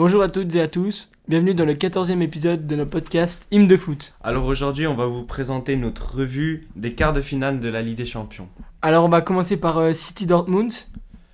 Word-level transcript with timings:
Bonjour 0.00 0.22
à 0.22 0.30
toutes 0.30 0.54
et 0.54 0.62
à 0.62 0.66
tous, 0.66 1.10
bienvenue 1.28 1.52
dans 1.52 1.66
le 1.66 1.74
14e 1.74 2.22
épisode 2.22 2.66
de 2.66 2.74
notre 2.74 2.88
podcast 2.88 3.46
Hymne 3.50 3.66
de 3.66 3.76
foot. 3.76 4.14
Alors 4.22 4.46
aujourd'hui, 4.46 4.86
on 4.86 4.94
va 4.94 5.04
vous 5.04 5.24
présenter 5.24 5.76
notre 5.76 6.14
revue 6.14 6.68
des 6.74 6.94
quarts 6.94 7.12
de 7.12 7.20
finale 7.20 7.60
de 7.60 7.68
la 7.68 7.82
Ligue 7.82 7.98
des 7.98 8.06
Champions. 8.06 8.48
Alors 8.80 9.04
on 9.04 9.10
va 9.10 9.20
commencer 9.20 9.58
par 9.58 9.76
euh, 9.76 9.92
City 9.92 10.24
Dortmund. 10.24 10.72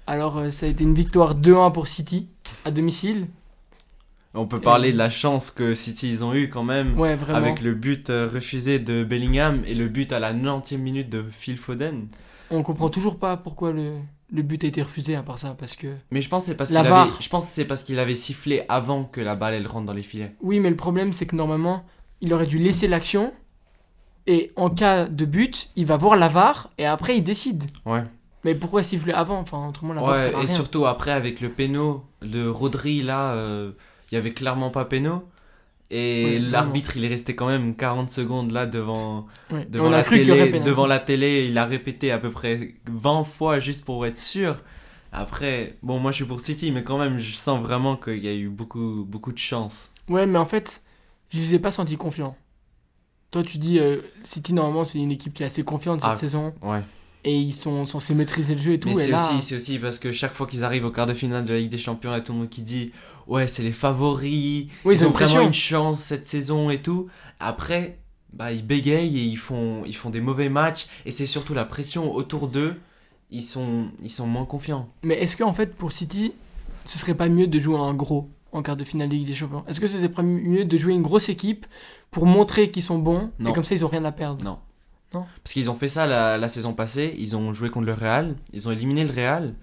Alors 0.08 0.38
euh, 0.38 0.50
ça 0.50 0.66
a 0.66 0.68
été 0.68 0.82
une 0.82 0.94
victoire 0.94 1.36
2-1 1.36 1.70
pour 1.70 1.86
City 1.86 2.26
à 2.64 2.72
domicile. 2.72 3.28
On 4.34 4.48
peut 4.48 4.60
parler 4.60 4.90
de 4.90 4.98
la 4.98 5.10
chance 5.10 5.52
que 5.52 5.76
City 5.76 6.10
ils 6.10 6.24
ont 6.24 6.34
eu 6.34 6.50
quand 6.50 6.64
même. 6.64 6.98
Ouais, 6.98 7.14
vraiment. 7.14 7.38
Avec 7.38 7.60
le 7.60 7.72
but 7.72 8.10
euh, 8.10 8.26
refusé 8.26 8.80
de 8.80 9.04
Bellingham 9.04 9.62
et 9.64 9.76
le 9.76 9.86
but 9.86 10.12
à 10.12 10.18
la 10.18 10.34
90e 10.34 10.78
minute 10.78 11.08
de 11.08 11.24
Phil 11.30 11.56
Foden. 11.56 12.08
On 12.50 12.64
comprend 12.64 12.88
toujours 12.88 13.20
pas 13.20 13.36
pourquoi 13.36 13.70
le, 13.70 13.92
le 14.30 14.42
but 14.42 14.64
a 14.64 14.66
été 14.66 14.82
refusé 14.82 15.14
à 15.14 15.22
part 15.22 15.38
ça 15.38 15.54
parce 15.58 15.76
que 15.76 15.86
Mais 16.10 16.20
je 16.20 16.28
pense 16.28 16.42
que 16.44 16.48
c'est 16.50 16.56
parce 16.56 16.70
La 16.70 16.80
qu'il 16.82 16.90
VAR. 16.90 17.02
avait, 17.02 17.10
je 17.20 17.28
pense 17.28 17.46
c'est 17.48 17.64
parce 17.64 17.84
qu'il 17.84 17.98
avait 17.98 18.16
sifflé 18.16 18.64
avant 18.68 19.04
que 19.04 19.20
la 19.20 19.34
balle 19.36 19.54
elle 19.54 19.66
rentre 19.66 19.86
dans 19.86 19.92
les 19.92 20.02
filets. 20.02 20.34
oui 20.40 20.58
mais 20.60 20.70
le 20.70 20.76
problème 20.76 21.12
c'est 21.12 21.26
que 21.26 21.36
normalement 21.36 21.84
il 22.20 22.32
aurait 22.34 22.46
dû 22.46 22.58
laisser 22.58 22.88
l'action 22.88 23.32
et 24.26 24.52
en 24.56 24.70
cas 24.70 25.06
de 25.06 25.24
but 25.24 25.70
il 25.76 25.86
va 25.86 25.96
voir 25.96 26.16
la 26.16 26.28
VAR 26.28 26.70
et 26.78 26.86
après 26.86 27.16
il 27.16 27.22
décide. 27.22 27.64
Ouais. 27.84 28.02
Mais 28.44 28.54
pourquoi 28.54 28.82
siffler 28.82 29.12
avant? 29.12 29.38
Enfin 29.38 29.68
autrement 29.68 29.92
la 29.94 30.02
VAR 30.02 30.10
Ouais, 30.16 30.32
et 30.32 30.34
rien. 30.34 30.48
surtout 30.48 30.86
après 30.86 31.12
avec 31.12 31.40
le 31.40 31.50
péno 31.50 32.04
de 32.22 32.46
Rodri 32.48 33.02
là, 33.02 33.32
euh, 33.34 33.72
il 34.10 34.14
y 34.14 34.18
avait 34.18 34.32
clairement 34.32 34.70
pas 34.70 34.84
péno. 34.84 35.22
Et 35.90 36.38
l'arbitre 36.40 36.96
il 36.96 37.04
est 37.04 37.08
resté 37.08 37.36
quand 37.36 37.46
même 37.46 37.76
40 37.76 38.10
secondes 38.10 38.50
là 38.50 38.66
devant, 38.66 39.26
devant, 39.68 39.88
la, 39.88 40.02
télé, 40.02 40.60
devant 40.60 40.86
la 40.86 40.98
télé. 40.98 41.46
Il 41.48 41.56
a 41.58 41.64
répété 41.64 42.10
à 42.10 42.18
peu 42.18 42.30
près 42.30 42.74
20 42.90 43.24
fois 43.24 43.60
juste 43.60 43.84
pour 43.84 44.04
être 44.04 44.18
sûr. 44.18 44.56
Après, 45.12 45.78
bon, 45.82 45.98
moi 45.98 46.10
je 46.10 46.16
suis 46.16 46.24
pour 46.24 46.40
City, 46.40 46.72
mais 46.72 46.82
quand 46.82 46.98
même, 46.98 47.18
je 47.18 47.34
sens 47.34 47.60
vraiment 47.62 47.96
qu'il 47.96 48.22
y 48.22 48.28
a 48.28 48.34
eu 48.34 48.48
beaucoup, 48.48 49.04
beaucoup 49.08 49.32
de 49.32 49.38
chance. 49.38 49.92
Ouais, 50.08 50.26
mais 50.26 50.38
en 50.38 50.44
fait, 50.44 50.82
je 51.30 51.38
les 51.38 51.54
ai 51.54 51.58
pas 51.58 51.70
sentis 51.70 51.96
confiants. 51.96 52.36
Toi, 53.30 53.42
tu 53.42 53.58
dis 53.58 53.78
euh, 53.78 54.00
City, 54.22 54.52
normalement, 54.52 54.84
c'est 54.84 54.98
une 54.98 55.12
équipe 55.12 55.34
qui 55.34 55.42
est 55.42 55.46
assez 55.46 55.64
confiante 55.64 56.00
cette 56.00 56.10
Ah, 56.10 56.16
saison. 56.16 56.54
Ouais. 56.62 56.82
Et 57.28 57.36
ils 57.36 57.52
sont 57.52 57.84
censés 57.86 58.14
maîtriser 58.14 58.54
le 58.54 58.60
jeu 58.60 58.72
et 58.74 58.80
tout. 58.80 58.88
Mais 58.88 58.94
et 58.94 59.00
c'est 59.06 59.10
là, 59.10 59.20
aussi, 59.20 59.42
c'est 59.42 59.56
aussi 59.56 59.78
parce 59.80 59.98
que 59.98 60.12
chaque 60.12 60.34
fois 60.34 60.46
qu'ils 60.46 60.62
arrivent 60.62 60.84
au 60.84 60.92
quart 60.92 61.06
de 61.06 61.12
finale 61.12 61.44
de 61.44 61.52
la 61.52 61.58
Ligue 61.58 61.70
des 61.72 61.76
Champions, 61.76 62.10
il 62.12 62.14
y 62.14 62.16
a 62.18 62.20
tout 62.20 62.32
le 62.32 62.38
monde 62.38 62.48
qui 62.48 62.62
dit 62.62 62.92
Ouais, 63.26 63.48
c'est 63.48 63.64
les 63.64 63.72
favoris, 63.72 64.68
Oui, 64.84 64.94
ils 64.94 65.00
ils 65.00 65.06
ont 65.06 65.10
vraiment 65.10 65.40
une 65.40 65.52
chance 65.52 66.00
cette 66.00 66.24
saison 66.24 66.70
et 66.70 66.78
tout. 66.80 67.08
Après, 67.40 67.98
bah, 68.32 68.52
ils 68.52 68.64
bégayent 68.64 69.18
et 69.18 69.24
ils 69.24 69.36
font, 69.36 69.82
ils 69.86 69.96
font 69.96 70.10
des 70.10 70.20
mauvais 70.20 70.48
matchs. 70.48 70.86
Et 71.04 71.10
c'est 71.10 71.26
surtout 71.26 71.52
la 71.52 71.64
pression 71.64 72.14
autour 72.14 72.46
d'eux. 72.46 72.76
Ils 73.32 73.42
sont, 73.42 73.86
ils 74.04 74.10
sont 74.10 74.28
moins 74.28 74.44
confiants. 74.44 74.88
Mais 75.02 75.16
est-ce 75.20 75.36
qu'en 75.36 75.52
fait, 75.52 75.74
pour 75.74 75.90
City, 75.90 76.32
ce 76.84 76.96
serait 76.96 77.14
pas 77.14 77.28
mieux 77.28 77.48
de 77.48 77.58
jouer 77.58 77.76
un 77.76 77.92
gros 77.94 78.30
en 78.52 78.62
quart 78.62 78.76
de 78.76 78.84
finale 78.84 79.08
de 79.08 79.14
Ligue 79.16 79.26
des 79.26 79.34
Champions? 79.34 79.64
Est-ce 79.66 79.80
que 79.80 79.88
ce 79.88 79.98
serait 79.98 80.08
pas 80.08 80.22
mieux 80.22 80.64
de 80.64 80.76
jouer 80.76 80.92
une 80.94 81.02
grosse 81.02 81.28
équipe 81.28 81.66
pour 82.12 82.24
montrer 82.24 82.70
qu'ils 82.70 82.84
sont 82.84 82.98
bons 83.00 83.30
Non. 83.40 83.50
et 83.50 83.52
comme 83.52 83.64
ça, 83.64 83.74
ils 83.74 83.84
ont 83.84 83.88
rien 83.88 84.04
à 84.04 84.12
perdre? 84.12 84.44
Non. 84.44 84.58
Non. 85.14 85.24
Parce 85.42 85.52
qu'ils 85.54 85.70
ont 85.70 85.76
fait 85.76 85.88
ça 85.88 86.06
la, 86.06 86.36
la 86.38 86.48
saison 86.48 86.72
passée. 86.74 87.14
Ils 87.18 87.36
ont 87.36 87.52
joué 87.52 87.70
contre 87.70 87.86
le 87.86 87.92
Real. 87.94 88.34
Ils 88.52 88.66
ont 88.68 88.70
éliminé 88.70 89.04
le 89.04 89.12
Real. 89.12 89.54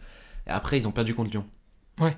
Et 0.47 0.49
après, 0.49 0.77
ils 0.77 0.87
ont 0.87 0.91
perdu 0.91 1.13
contre 1.15 1.29
Lyon. 1.31 1.45
Ouais. 1.99 2.17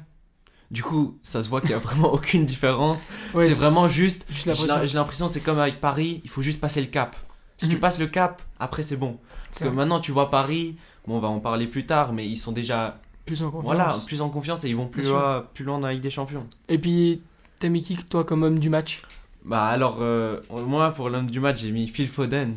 Du 0.71 0.81
coup, 0.83 1.17
ça 1.21 1.43
se 1.43 1.49
voit 1.49 1.61
qu'il 1.61 1.69
n'y 1.69 1.75
a 1.75 1.79
vraiment 1.79 2.11
aucune 2.13 2.45
différence. 2.45 2.99
Ouais, 3.33 3.47
c'est 3.47 3.53
vraiment 3.53 3.87
juste. 3.87 4.25
juste 4.29 4.49
J'ai 4.85 4.97
l'impression. 4.97 5.27
c'est 5.27 5.41
comme 5.41 5.59
avec 5.59 5.79
Paris. 5.81 6.21
Il 6.23 6.29
faut 6.29 6.41
juste 6.41 6.59
passer 6.61 6.81
le 6.81 6.87
cap. 6.87 7.15
Si 7.57 7.67
tu 7.69 7.75
Mhm. 7.75 7.81
passes 7.81 7.99
le 7.99 8.07
cap, 8.07 8.41
après 8.59 8.83
c'est 8.83 8.97
bon. 8.97 9.17
Parce 9.45 9.59
que 9.59 9.67
maintenant, 9.69 9.99
tu 9.99 10.11
vois 10.11 10.29
Paris. 10.29 10.75
Bon, 11.07 11.17
on 11.17 11.19
va 11.19 11.27
en 11.27 11.39
parler 11.39 11.67
plus 11.67 11.85
tard. 11.85 12.13
Mais 12.13 12.27
ils 12.27 12.37
sont 12.37 12.51
déjà 12.51 12.99
Plus 13.25 13.41
en 13.43 13.45
confiance. 13.51 13.63
voilà, 13.63 13.95
plus 14.05 14.21
en 14.21 14.29
confiance 14.29 14.63
et 14.65 14.69
ils 14.69 14.75
vont 14.75 14.87
plus 14.87 15.03
loin, 15.03 15.45
plus 15.53 15.63
loin 15.65 15.79
dans 15.79 15.87
la 15.87 15.93
Ligue 15.93 16.03
des 16.03 16.09
Champions. 16.09 16.47
Et 16.67 16.77
puis, 16.79 17.21
t'as 17.59 17.69
mis 17.69 17.81
qui, 17.81 17.95
toi, 17.97 18.23
comme 18.23 18.43
homme 18.43 18.59
du 18.59 18.69
match? 18.69 19.01
Bah 19.45 19.65
alors, 19.65 19.97
euh, 20.01 20.41
moi 20.49 20.91
pour 20.91 21.09
l'homme 21.09 21.29
du 21.29 21.39
match, 21.39 21.61
j'ai 21.61 21.71
mis 21.71 21.87
Phil 21.87 22.07
Foden. 22.07 22.55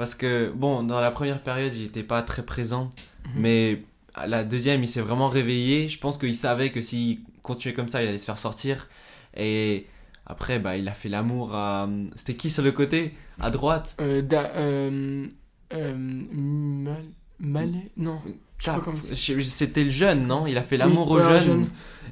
Parce 0.00 0.14
que, 0.14 0.50
bon, 0.56 0.82
dans 0.82 0.98
la 0.98 1.10
première 1.10 1.42
période, 1.42 1.74
il 1.74 1.82
n'était 1.82 2.02
pas 2.02 2.22
très 2.22 2.42
présent. 2.42 2.88
Mhm. 3.26 3.32
Mais 3.36 3.82
à 4.14 4.26
la 4.26 4.44
deuxième, 4.44 4.82
il 4.82 4.88
s'est 4.88 5.02
vraiment 5.02 5.28
réveillé. 5.28 5.90
Je 5.90 5.98
pense 5.98 6.16
qu'il 6.16 6.34
savait 6.34 6.70
que 6.70 6.80
s'il 6.80 7.18
continuait 7.42 7.74
comme 7.74 7.90
ça, 7.90 8.02
il 8.02 8.08
allait 8.08 8.16
se 8.16 8.24
faire 8.24 8.38
sortir. 8.38 8.88
Et 9.36 9.86
après, 10.24 10.58
bah, 10.58 10.78
il 10.78 10.88
a 10.88 10.94
fait 10.94 11.10
l'amour 11.10 11.54
à. 11.54 11.86
C'était 12.16 12.34
qui 12.34 12.48
sur 12.48 12.62
le 12.62 12.72
côté? 12.72 13.12
À 13.40 13.50
droite 13.50 13.94
euh, 14.00 14.22
da- 14.22 14.52
euh, 14.56 15.26
euh, 15.74 15.94
Mal... 15.94 17.04
Malais 17.38 17.90
Non. 17.98 18.22
C'était 19.12 19.84
le 19.84 19.90
jeune, 19.90 20.26
non? 20.26 20.46
Il 20.46 20.56
a 20.56 20.62
fait 20.62 20.78
l'amour 20.78 21.10
Oui, 21.10 21.20
aux 21.20 21.26
ouais, 21.26 21.32
un 21.32 21.40
jeunes. 21.40 21.66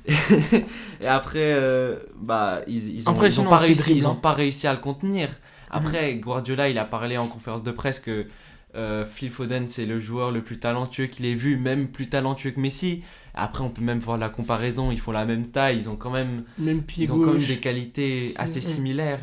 et 1.00 1.06
après, 1.06 1.54
euh, 1.54 1.96
bah, 2.20 2.60
ils, 2.66 2.76
ils 2.76 2.90
ont, 2.90 2.92
ils 2.92 3.08
ont 3.08 3.12
Impressionnant 3.12 3.48
pas 3.48 3.56
aussi, 3.56 3.66
réussi, 3.68 3.82
dribble, 3.82 3.98
ils 3.98 4.06
ont 4.06 4.10
hein. 4.10 4.18
pas 4.20 4.32
réussi 4.34 4.66
à 4.66 4.74
le 4.74 4.80
contenir. 4.80 5.30
Après, 5.70 6.14
Guardiola, 6.16 6.68
il 6.68 6.78
a 6.78 6.84
parlé 6.84 7.16
en 7.18 7.26
conférence 7.26 7.62
de 7.62 7.70
presse 7.70 8.00
que 8.00 8.26
euh, 8.74 9.06
Phil 9.06 9.30
Foden, 9.30 9.66
c'est 9.68 9.86
le 9.86 9.98
joueur 10.00 10.30
le 10.30 10.42
plus 10.42 10.58
talentueux 10.58 11.06
qu'il 11.06 11.26
ait 11.26 11.34
vu, 11.34 11.56
même 11.56 11.88
plus 11.88 12.08
talentueux 12.08 12.50
que 12.50 12.60
Messi. 12.60 13.02
Après, 13.34 13.62
on 13.62 13.70
peut 13.70 13.82
même 13.82 13.98
voir 14.00 14.18
la 14.18 14.28
comparaison, 14.28 14.90
ils 14.90 15.00
font 15.00 15.12
la 15.12 15.24
même 15.24 15.46
taille, 15.48 15.78
ils 15.78 15.88
ont 15.88 15.96
quand 15.96 16.10
même, 16.10 16.44
ils 16.58 17.12
ont 17.12 17.20
quand 17.20 17.32
même 17.34 17.44
des 17.44 17.58
qualités 17.58 18.32
assez 18.36 18.56
ouais. 18.56 18.60
similaires. 18.60 19.20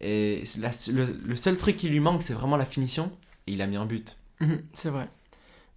Et 0.00 0.44
la- 0.60 0.70
le, 0.92 1.06
le 1.26 1.36
seul 1.36 1.56
truc 1.56 1.76
qui 1.76 1.88
lui 1.88 2.00
manque, 2.00 2.22
c'est 2.22 2.34
vraiment 2.34 2.56
la 2.56 2.64
finition. 2.66 3.10
Et 3.46 3.52
il 3.52 3.62
a 3.62 3.66
mis 3.66 3.76
un 3.76 3.86
but. 3.86 4.16
Mhm, 4.40 4.62
C'est 4.72 4.90
vrai. 4.90 5.08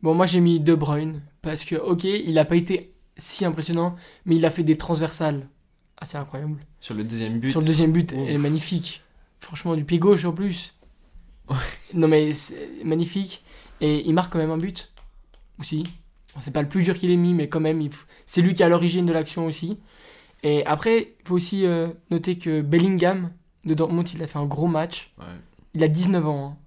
Bon, 0.04 0.14
moi 0.14 0.26
j'ai 0.26 0.40
mis 0.40 0.60
De 0.60 0.74
Bruyne 0.76 1.22
parce 1.42 1.64
que, 1.64 1.76
ok, 1.76 2.04
il 2.04 2.38
a 2.38 2.46
pas 2.46 2.56
été 2.56 2.92
si 3.18 3.46
impressionnant, 3.46 3.96
mais 4.26 4.36
il 4.36 4.46
a 4.46 4.50
fait 4.52 4.64
des 4.64 4.78
transversales 4.78 5.48
assez 5.98 6.18
incroyables. 6.18 6.58
Sur 6.80 6.96
le 6.96 7.04
deuxième 7.04 7.40
but. 7.40 7.52
Sur 7.52 7.62
le 7.62 7.68
deuxième 7.68 7.92
but, 7.92 8.12
elle 8.14 8.30
est 8.30 8.38
magnifique. 8.38 9.04
Franchement, 9.42 9.76
du 9.76 9.84
pied 9.84 10.00
gauche 10.00 10.24
en 10.26 10.32
plus. 10.32 10.74
Non, 11.94 12.08
mais 12.08 12.32
c'est 12.34 12.70
magnifique. 12.86 13.44
Et 13.82 14.08
il 14.08 14.14
marque 14.14 14.32
quand 14.32 14.40
même 14.40 14.52
un 14.52 14.58
but 14.58 14.94
aussi. 15.60 15.84
C'est 16.40 16.54
pas 16.54 16.62
le 16.62 16.70
plus 16.70 16.84
dur 16.84 16.96
qu'il 16.96 17.12
ait 17.12 17.18
mis, 17.18 17.34
mais 17.34 17.50
quand 17.50 17.60
même, 17.60 17.82
c'est 18.26 18.42
lui 18.42 18.54
qui 18.54 18.62
est 18.62 18.66
à 18.66 18.70
l'origine 18.70 19.06
de 19.06 19.12
l'action 19.12 19.46
aussi. 19.48 19.78
Et 20.44 20.66
après, 20.66 21.14
il 21.20 21.28
faut 21.28 21.36
aussi 21.36 21.66
euh, 21.66 21.90
noter 22.10 22.38
que 22.38 22.62
Bellingham 22.62 23.32
de 23.66 23.74
Dortmund, 23.74 24.08
il 24.14 24.24
a 24.24 24.28
fait 24.28 24.40
un 24.40 24.46
gros 24.46 24.68
match. 24.68 25.12
Ouais. 25.20 25.26
Il 25.74 25.84
a 25.84 25.88
19 25.88 26.26
ans. 26.28 26.46
hein. 26.46 26.58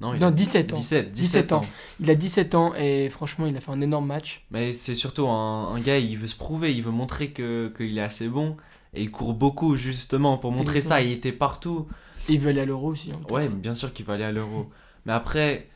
Non, 0.00 0.14
il 0.14 0.20
Non, 0.20 0.28
a 0.28 0.32
17 0.32 0.72
ans. 0.72 0.76
17, 0.76 1.12
17 1.12 1.12
17 1.12 1.52
ans. 1.52 1.58
ans. 1.58 1.64
Il 2.00 2.10
a 2.10 2.14
17 2.14 2.54
ans 2.56 2.74
et 2.74 3.08
franchement, 3.10 3.46
il 3.46 3.56
a 3.56 3.60
fait 3.60 3.70
un 3.70 3.80
énorme 3.80 4.06
match. 4.06 4.44
Mais 4.50 4.72
c'est 4.72 4.94
surtout 4.96 5.28
un, 5.28 5.74
un 5.74 5.80
gars, 5.80 5.98
il 5.98 6.16
veut 6.18 6.26
se 6.26 6.34
prouver, 6.34 6.74
il 6.74 6.82
veut 6.82 6.90
montrer 6.90 7.30
que 7.30 7.72
qu'il 7.76 7.96
est 7.98 8.02
assez 8.02 8.28
bon. 8.28 8.56
Et 8.94 9.02
il 9.02 9.10
court 9.10 9.34
beaucoup 9.34 9.76
justement 9.76 10.38
pour 10.38 10.50
montrer 10.52 10.78
Exactement. 10.78 11.00
ça. 11.00 11.06
Il 11.06 11.12
était 11.12 11.32
partout. 11.32 11.86
Il 12.28 12.38
veut 12.40 12.50
aller 12.50 12.60
à 12.60 12.64
l'Euro 12.64 12.88
aussi. 12.88 13.10
hein. 13.12 13.20
Ouais, 13.32 13.48
bien 13.48 13.74
sûr 13.74 13.92
qu'il 13.92 14.06
va 14.06 14.14
aller 14.14 14.24
à 14.24 14.32
l'Euro. 14.32 14.70
Mais 15.06 15.12
après, 15.12 15.68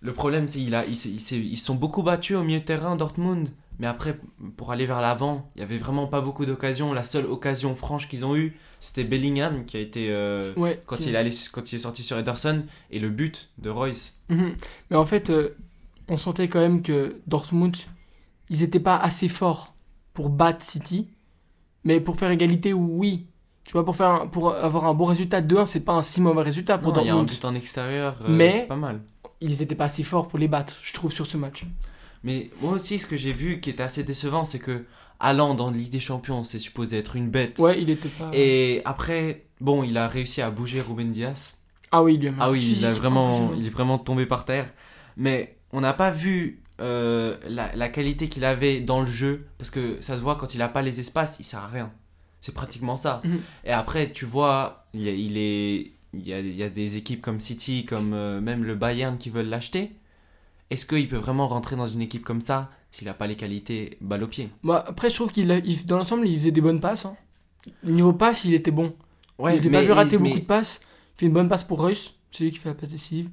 le 0.00 0.12
problème, 0.14 0.48
c'est 0.48 0.58
qu'il 0.60 0.74
a, 0.74 0.84
il, 0.86 0.94
il 0.94 1.52
ils 1.52 1.56
se 1.58 1.66
sont 1.66 1.74
beaucoup 1.74 2.02
battus 2.02 2.36
au 2.36 2.42
milieu 2.42 2.60
de 2.60 2.64
terrain, 2.64 2.96
Dortmund. 2.96 3.50
Mais 3.78 3.86
après, 3.86 4.18
pour 4.58 4.72
aller 4.72 4.84
vers 4.84 5.00
l'avant, 5.00 5.50
il 5.56 5.60
y 5.60 5.62
avait 5.62 5.78
vraiment 5.78 6.06
pas 6.06 6.20
beaucoup 6.20 6.44
d'occasions. 6.44 6.92
La 6.92 7.02
seule 7.04 7.24
occasion 7.26 7.74
franche 7.74 8.08
qu'ils 8.08 8.26
ont 8.26 8.36
eue, 8.36 8.54
c'était 8.78 9.04
Bellingham 9.04 9.64
qui 9.64 9.78
a 9.78 9.80
été 9.80 10.08
euh, 10.10 10.52
Ouais, 10.56 10.82
quand 10.84 10.96
qui- 10.96 11.08
il 11.08 11.16
allait, 11.16 11.30
quand 11.50 11.72
il 11.72 11.76
est 11.76 11.78
sorti 11.78 12.02
sur 12.02 12.18
Ederson 12.18 12.64
et 12.90 12.98
le 12.98 13.08
but 13.08 13.50
de 13.58 13.70
Royce. 13.70 14.16
Mhm. 14.28 14.54
Mais 14.90 14.96
en 14.96 15.06
fait, 15.06 15.30
euh, 15.30 15.56
on 16.08 16.18
sentait 16.18 16.48
quand 16.48 16.60
même 16.60 16.82
que 16.82 17.16
Dortmund, 17.26 17.74
ils 18.50 18.62
étaient 18.62 18.80
pas 18.80 18.98
assez 18.98 19.28
forts 19.28 19.74
pour 20.12 20.28
battre 20.28 20.62
City. 20.64 21.08
Mais 21.84 22.00
pour 22.00 22.16
faire 22.18 22.30
égalité, 22.30 22.74
oui. 22.74 23.26
Tu 23.64 23.72
vois, 23.72 23.84
pour, 23.84 23.94
faire 23.94 24.08
un- 24.08 24.26
pour 24.26 24.52
avoir 24.54 24.86
un 24.86 24.94
bon 24.94 25.04
résultat, 25.04 25.40
2-1, 25.40 25.64
c'est 25.64 25.84
pas 25.84 25.92
un 25.92 26.02
si 26.02 26.20
mauvais 26.20 26.42
résultat 26.42 26.78
pour 26.78 26.92
Non, 26.92 27.02
il 27.02 27.06
y 27.06 27.10
a 27.10 27.14
un 27.14 27.22
but 27.22 27.44
en 27.44 27.54
extérieur, 27.54 28.16
euh, 28.22 28.26
Mais- 28.28 28.52
c'est 28.60 28.66
pas 28.66 28.76
mal. 28.76 29.00
Ils 29.40 29.62
étaient 29.62 29.74
pas 29.74 29.84
assez 29.84 30.02
forts 30.02 30.28
pour 30.28 30.38
les 30.38 30.48
battre, 30.48 30.76
je 30.82 30.92
trouve, 30.92 31.12
sur 31.12 31.26
ce 31.26 31.36
match. 31.36 31.64
Mais 32.24 32.50
moi 32.60 32.72
aussi, 32.72 32.98
ce 32.98 33.06
que 33.06 33.16
j'ai 33.16 33.32
vu 33.32 33.60
qui 33.60 33.70
était 33.70 33.82
assez 33.82 34.02
décevant, 34.02 34.44
c'est 34.44 34.58
que 34.58 34.84
Haaland 35.20 35.54
dans 35.54 35.70
Ligue 35.70 35.90
des 35.90 36.00
Champions, 36.00 36.44
c'est 36.44 36.58
supposé 36.58 36.98
être 36.98 37.16
une 37.16 37.28
bête. 37.30 37.58
Ouais, 37.58 37.80
il 37.80 37.88
était 37.90 38.08
pas. 38.08 38.30
Et 38.34 38.82
après, 38.84 39.44
bon, 39.60 39.82
il 39.82 39.96
a 39.96 40.08
réussi 40.08 40.42
à 40.42 40.50
bouger 40.50 40.80
Ruben 40.82 41.12
Diaz. 41.12 41.54
Ah 41.92 42.02
oui, 42.02 42.14
il 42.14 42.20
lui 42.20 42.28
a 42.28 42.32
Ah 42.38 42.50
oui, 42.50 42.60
physique 42.60 42.78
il, 42.80 42.86
a 42.86 42.92
vraiment, 42.92 43.52
il 43.56 43.66
est 43.66 43.70
vraiment 43.70 43.98
tombé 43.98 44.26
par 44.26 44.44
terre. 44.44 44.68
Mais 45.16 45.56
on 45.72 45.80
n'a 45.80 45.92
pas 45.92 46.10
vu 46.10 46.62
euh, 46.80 47.36
la, 47.48 47.74
la 47.74 47.88
qualité 47.88 48.28
qu'il 48.28 48.44
avait 48.44 48.80
dans 48.80 49.00
le 49.00 49.10
jeu. 49.10 49.46
Parce 49.58 49.70
que 49.70 49.98
ça 50.00 50.16
se 50.16 50.22
voit 50.22 50.36
quand 50.36 50.54
il 50.54 50.58
n'a 50.58 50.68
pas 50.68 50.82
les 50.82 51.00
espaces, 51.00 51.36
il 51.40 51.44
sert 51.44 51.60
à 51.60 51.66
rien. 51.68 51.90
C'est 52.40 52.54
pratiquement 52.54 52.96
ça. 52.96 53.20
Mhm. 53.24 53.40
Et 53.64 53.70
après, 53.72 54.10
tu 54.12 54.24
vois, 54.24 54.86
il, 54.94 55.02
y 55.02 55.08
a- 55.08 55.12
il 55.12 55.36
est, 55.36 55.92
il, 56.14 56.26
y 56.26 56.32
a, 56.32 56.40
il 56.40 56.54
y 56.56 56.62
a 56.62 56.68
des 56.70 56.96
équipes 56.96 57.20
comme 57.22 57.38
City, 57.40 57.84
comme 57.84 58.12
euh, 58.14 58.40
même 58.40 58.64
le 58.64 58.74
Bayern 58.74 59.18
qui 59.18 59.30
veulent 59.30 59.48
l'acheter. 59.48 59.92
Est-ce 60.70 60.86
qu'il 60.86 61.08
peut 61.08 61.16
vraiment 61.18 61.48
rentrer 61.48 61.76
dans 61.76 61.88
une 61.88 62.00
équipe 62.02 62.24
comme 62.24 62.40
ça 62.40 62.70
s'il 62.92 63.06
n'a 63.06 63.14
pas 63.14 63.26
les 63.26 63.36
qualités 63.36 63.98
balle 64.00 64.22
au 64.22 64.28
pied? 64.28 64.48
Moi, 64.62 64.84
après, 64.88 65.10
je 65.10 65.16
trouve 65.16 65.30
qu'il 65.32 65.50
a- 65.50 65.58
il- 65.58 65.84
dans 65.84 65.98
l'ensemble, 65.98 66.26
il 66.28 66.38
faisait 66.38 66.50
des 66.52 66.60
bonnes 66.60 66.80
passes. 66.80 67.04
hein. 67.06 67.16
Niveau 67.84 68.12
passe, 68.14 68.44
il 68.44 68.54
était 68.54 68.70
bon. 68.70 68.94
Ouais, 69.38 69.56
je 69.58 69.62
l'ai 69.62 69.70
pas 69.70 69.80
mais- 69.80 69.86
vu 69.86 69.92
rater 69.92 70.18
mais- 70.18 70.28
beaucoup 70.30 70.40
de 70.40 70.46
passes. 70.46 70.80
Il 71.16 71.20
fait 71.20 71.26
une 71.26 71.32
bonne 71.32 71.48
passe 71.48 71.64
pour 71.64 71.80
Reus, 71.80 72.14
c'est 72.30 72.44
lui 72.44 72.50
qui 72.52 72.58
fait 72.58 72.68
la 72.70 72.74
passe 72.74 72.88
décisive. 72.88 73.28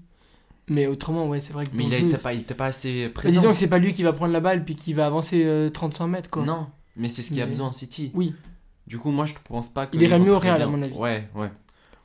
Mais 0.69 0.85
autrement, 0.87 1.27
ouais, 1.29 1.39
c'est 1.39 1.53
vrai 1.53 1.63
que. 1.65 1.69
Mais 1.73 1.85
il 1.85 1.89
le 1.91 1.97
jeu, 1.97 2.07
était 2.07 2.17
pas, 2.17 2.33
pas 2.57 2.65
assez 2.65 2.91
Mais 2.91 3.09
présent. 3.09 3.39
disons 3.39 3.51
que 3.51 3.57
c'est 3.57 3.69
pas 3.69 3.77
lui 3.77 3.93
qui 3.93 4.03
va 4.03 4.11
prendre 4.11 4.33
la 4.33 4.41
balle 4.41 4.65
puis 4.65 4.75
qui 4.75 4.91
va 4.93 5.05
avancer 5.05 5.43
euh, 5.45 5.69
35 5.69 6.07
mètres, 6.07 6.29
quoi. 6.29 6.43
Non, 6.43 6.67
mais 6.97 7.07
c'est 7.07 7.21
ce 7.21 7.29
qu'il 7.29 7.41
a 7.41 7.45
Mais- 7.45 7.51
besoin 7.51 7.71
City. 7.71 8.11
Oui. 8.13 8.33
Du 8.87 8.97
coup, 8.97 9.11
moi, 9.11 9.25
je 9.25 9.33
pense 9.47 9.69
pas 9.69 9.85
que. 9.85 9.95
Il 9.95 10.01
irait 10.01 10.17
mieux 10.19 10.33
au 10.33 10.39
Real, 10.39 10.61
à 10.61 10.65
mon 10.67 10.81
avis. 10.81 10.93
Ouais, 10.95 11.27
ouais. 11.35 11.51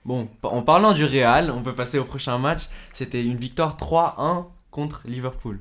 Bon, 0.05 0.29
en 0.43 0.62
parlant 0.62 0.93
du 0.94 1.05
Real, 1.05 1.50
on 1.50 1.62
peut 1.62 1.75
passer 1.75 1.99
au 1.99 2.05
prochain 2.05 2.37
match. 2.38 2.62
C'était 2.93 3.25
une 3.25 3.37
victoire 3.37 3.76
3-1 3.76 4.46
contre 4.73 5.02
Liverpool. 5.06 5.61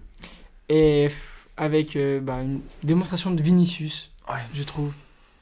Et 0.68 1.10
avec 1.58 1.96
euh, 1.96 2.20
bah, 2.20 2.42
une 2.42 2.62
démonstration 2.84 3.30
de 3.32 3.42
Vinicius, 3.42 4.10
Ouais. 4.30 4.40
je 4.54 4.64
trouve. 4.64 4.92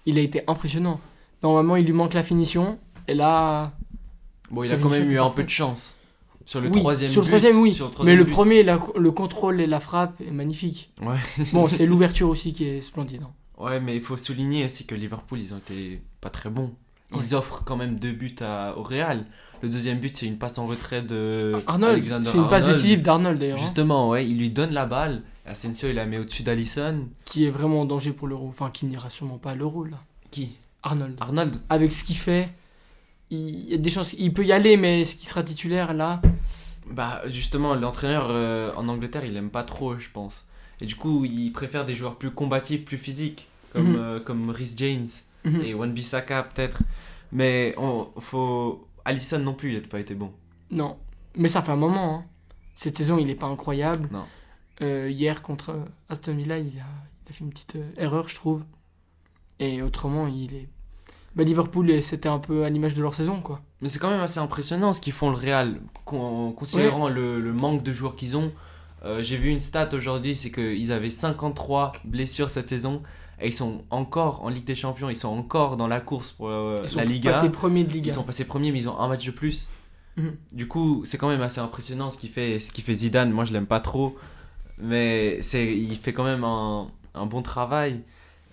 Il 0.06 0.18
a 0.18 0.22
été 0.22 0.42
impressionnant. 0.48 1.00
Normalement, 1.44 1.76
il 1.78 1.86
lui 1.86 1.94
manque 1.94 2.14
la 2.14 2.24
finition. 2.24 2.78
Et 3.08 3.14
là. 3.14 3.72
Bon, 4.52 4.64
il 4.64 4.74
a 4.74 4.78
quand 4.78 4.90
même 4.90 5.10
eu 5.10 5.20
un 5.20 5.30
peu 5.30 5.44
de 5.44 5.50
chance. 5.50 5.96
Sur 6.46 6.60
le 6.62 6.70
oui, 6.70 6.80
troisième 6.80 7.12
sur 7.12 7.22
le 7.22 7.26
but, 7.26 7.30
troisième, 7.38 7.62
oui. 7.62 7.72
sur 7.72 7.92
le 8.00 8.06
Mais 8.06 8.16
le 8.16 8.26
premier, 8.26 8.64
la- 8.64 8.80
le 8.98 9.12
contrôle 9.12 9.62
et 9.62 9.68
la 9.68 9.80
frappe 9.80 10.20
est 10.20 10.32
magnifique. 10.32 10.90
Ouais. 11.02 11.16
Bon, 11.54 11.68
c'est 11.70 11.86
l'ouverture 11.86 12.28
aussi 12.28 12.54
qui 12.54 12.66
est 12.66 12.82
splendide. 12.82 13.22
hein. 13.24 13.30
Ouais, 13.60 13.80
mais 13.80 13.96
il 13.98 14.02
faut 14.02 14.18
souligner 14.18 14.66
aussi 14.66 14.86
que 14.86 14.96
Liverpool, 14.96 15.40
ils 15.40 15.54
ont 15.54 15.58
été 15.58 16.02
pas 16.22 16.30
très 16.30 16.50
bons. 16.50 16.74
Ils 17.16 17.34
offrent 17.36 17.64
quand 17.66 17.76
même 17.76 17.98
deux 17.98 18.12
buts 18.12 18.36
à, 18.40 18.76
au 18.78 18.84
Real. 18.84 19.26
Le 19.62 19.68
deuxième 19.70 20.00
but, 20.00 20.16
c'est 20.16 20.28
une 20.28 20.38
passe 20.38 20.58
en 20.60 20.68
retrait 20.68 21.02
de 21.02 21.56
Arnold, 21.68 21.94
Alexander 21.98 22.30
c'est 22.30 22.38
une 22.38 22.44
passe 22.44 22.62
Arnold. 22.64 22.76
décisive 22.76 23.02
d'Arnold 23.02 23.40
d'ailleurs. 23.40 23.58
hein, 23.58 23.62
Justement, 23.62 24.10
ouais, 24.10 24.26
il 24.28 24.38
lui 24.38 24.52
donne 24.52 24.72
la 24.72 24.86
balle. 24.86 25.24
Asensio, 25.46 25.90
il 25.90 25.96
la 25.96 26.06
met 26.06 26.20
au-dessus 26.20 26.44
d'Alisson. 26.44 27.08
qui 27.26 27.46
est 27.46 27.50
vraiment 27.50 27.82
en 27.82 27.86
danger 27.86 28.12
pour 28.14 28.28
l'euro. 28.28 28.48
Enfin, 28.48 28.70
qui 28.70 28.86
n'ira 28.86 29.10
sûrement 29.10 29.38
pas 29.40 29.52
à 29.52 29.56
l'euro 29.56 29.84
là. 29.84 29.98
Qui? 30.32 30.52
Arnold. 30.84 31.18
Arnold 31.20 31.56
Avec 31.70 31.92
ce 31.92 32.04
qu'il 32.06 32.16
fait, 32.16 32.50
il 33.32 33.72
y 33.72 33.74
a 33.74 33.78
des 33.78 33.90
chances. 33.90 34.14
Il 34.14 34.32
peut 34.34 34.46
y 34.46 34.52
aller, 34.54 34.78
mais 34.78 35.02
est-ce 35.02 35.16
qu'il 35.16 35.28
sera 35.28 35.44
titulaire 35.44 35.94
là? 35.94 36.22
Bah, 36.92 37.22
justement, 37.28 37.76
l'entraîneur 37.76 38.28
euh, 38.30 38.74
en 38.76 38.88
Angleterre, 38.88 39.26
il 39.26 39.36
aime 39.38 39.50
pas 39.50 39.64
trop, 39.64 39.98
je 40.00 40.10
pense. 40.10 40.48
Et 40.82 40.86
du 40.86 40.96
coup, 40.96 41.26
il 41.26 41.52
préfère 41.52 41.86
des 41.86 41.96
joueurs 41.96 42.16
plus 42.18 42.32
combatifs, 42.32 42.86
plus 42.86 42.98
physiques, 42.98 43.48
comme, 43.74 43.92
Mhm. 43.92 43.96
euh, 43.98 44.20
comme 44.20 44.50
Rhys 44.50 44.74
James 44.78 45.08
Mhm. 45.46 45.62
et 45.62 45.74
Wan-Bissaka, 45.74 46.44
peut-être. 46.44 46.80
Mais 47.32 47.74
on, 47.78 48.08
faut. 48.20 48.88
Alisson 49.06 49.40
non 49.40 49.54
plus, 49.54 49.74
il 49.74 49.82
n'a 49.82 49.88
pas 49.88 50.00
été 50.00 50.14
bon. 50.16 50.32
Non, 50.72 50.98
mais 51.36 51.48
ça 51.48 51.62
fait 51.62 51.72
un 51.72 51.76
moment. 51.78 52.16
hein. 52.20 52.26
Cette 52.76 52.98
saison, 52.98 53.18
il 53.18 53.30
est 53.30 53.36
pas 53.36 53.48
incroyable. 53.48 54.08
Non. 54.12 54.26
Euh, 54.82 55.10
hier 55.10 55.42
contre 55.42 55.76
Aston 56.10 56.36
Villa, 56.36 56.58
il 56.60 56.68
a, 56.80 56.86
il 57.26 57.30
a 57.30 57.34
fait 57.34 57.44
une 57.44 57.50
petite 57.50 57.78
erreur, 57.98 58.28
je 58.30 58.36
trouve. 58.36 58.64
Et 59.60 59.82
autrement, 59.82 60.28
il 60.28 60.54
est. 60.56 60.70
Bah, 61.40 61.46
Liverpool, 61.46 62.04
c'était 62.04 62.28
un 62.30 62.40
peu 62.40 62.66
à 62.66 62.70
l'image 62.70 62.96
de 62.96 63.02
leur 63.02 63.16
saison, 63.16 63.40
quoi. 63.42 63.62
Mais 63.82 63.88
c'est 63.90 63.98
quand 64.00 64.10
même 64.12 64.20
assez 64.20 64.40
impressionnant 64.40 64.92
ce 64.92 65.00
qu'ils 65.00 65.14
font 65.14 65.30
le 65.30 65.38
Real, 65.38 65.80
con- 66.06 66.52
considérant 66.52 67.08
le, 67.08 67.40
le 67.40 67.54
manque 67.54 67.82
de 67.82 67.94
joueurs 67.94 68.16
qu'ils 68.18 68.36
ont. 68.36 68.52
Euh, 69.06 69.24
J'ai 69.24 69.38
vu 69.38 69.50
une 69.50 69.62
stat 69.62 69.88
aujourd'hui, 69.94 70.36
c'est 70.36 70.52
qu'ils 70.52 70.92
avaient 70.92 71.10
53 71.10 71.94
blessures 72.04 72.50
cette 72.50 72.68
saison 72.68 73.02
et 73.40 73.48
ils 73.48 73.54
sont 73.54 73.86
encore 73.90 74.44
en 74.44 74.50
Ligue 74.50 74.66
des 74.66 74.76
Champions, 74.76 75.10
ils 75.10 75.16
sont 75.16 75.30
encore 75.30 75.78
dans 75.78 75.88
la 75.88 76.02
course 76.02 76.32
pour 76.34 76.50
euh, 76.50 76.76
Ils 76.84 76.90
sont 76.90 76.98
la 77.00 77.06
Liga. 77.06 77.32
passés 77.32 77.50
premiers 77.50 77.86
de 77.86 77.94
Liga. 77.94 78.10
Ils 78.12 78.14
sont 78.14 78.24
passés 78.24 78.44
premiers, 78.46 78.74
mais 78.74 78.80
ils 78.80 78.90
ont 78.90 79.00
un 79.00 79.08
match 79.08 79.26
de 79.26 79.32
plus. 79.32 79.70
Mhm. 80.18 80.36
Du 80.52 80.68
coup, 80.68 81.04
c'est 81.06 81.18
quand 81.18 81.30
même 81.30 81.42
assez 81.42 81.62
impressionnant 81.62 82.12
ce 82.12 82.18
qu'il 82.18 82.30
fait, 82.32 82.60
ce 82.60 82.74
qu'il 82.74 82.84
fait 82.84 82.94
Zidane. 82.96 83.32
Moi, 83.32 83.46
je 83.46 83.54
l'aime 83.54 83.66
pas 83.68 83.80
trop, 83.80 84.18
mais 84.78 85.42
c'est, 85.42 85.74
il 85.74 85.96
fait 85.96 86.12
quand 86.12 86.26
même 86.26 86.44
un, 86.44 86.88
un 87.14 87.26
bon 87.26 87.42
travail. 87.42 88.02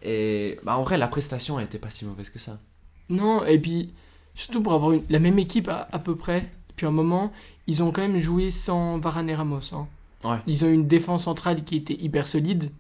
Et 0.03 0.61
bah, 0.63 0.77
en 0.79 0.85
vrai, 0.85 0.99
la 0.99 1.09
prestation, 1.09 1.59
elle 1.59 1.65
était 1.65 1.79
pas 1.81 1.91
si 1.91 2.05
mauvaise 2.05 2.31
que 2.31 2.39
ça. 2.39 2.61
Non, 3.09 3.45
et 3.45 3.59
puis, 3.59 3.93
surtout 4.35 4.63
pour 4.63 4.73
avoir 4.75 4.93
une- 4.93 5.03
la 5.09 5.19
même 5.19 5.39
équipe 5.39 5.69
à, 5.69 5.89
à 5.93 5.99
peu 5.99 6.17
près, 6.17 6.49
depuis 6.69 6.87
un 6.87 6.91
moment, 6.91 7.33
ils 7.67 7.83
ont 7.83 7.91
quand 7.93 8.03
même 8.03 8.19
joué 8.19 8.51
sans 8.51 8.99
Varane 8.99 9.29
et 9.31 9.35
Ramos. 9.35 9.61
hein. 9.75 9.87
Ouais. 10.25 10.39
Ils 10.47 10.65
ont 10.65 10.69
une 10.69 10.87
défense 10.87 11.25
centrale 11.25 11.63
qui 11.65 11.77
était 11.77 11.95
hyper 11.95 12.27
solide. 12.27 12.71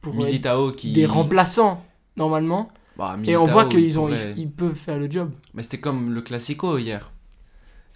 Pour 0.00 0.14
être 0.14 0.26
Militao 0.26 0.72
qui. 0.72 0.92
des 0.92 1.06
remplaçants, 1.06 1.84
normalement. 2.16 2.70
Bah, 2.96 3.16
Et 3.24 3.36
on 3.36 3.44
voit 3.44 3.64
il 3.64 3.68
qu'ils 3.68 3.98
ont, 3.98 4.06
pourrait- 4.06 4.32
ils, 4.36 4.42
ils 4.42 4.50
peuvent 4.50 4.74
faire 4.74 4.98
le 4.98 5.10
job. 5.10 5.30
Mais 5.54 5.62
c'était 5.62 5.78
comme 5.78 6.12
le 6.12 6.20
Classico 6.22 6.78
hier. 6.78 7.12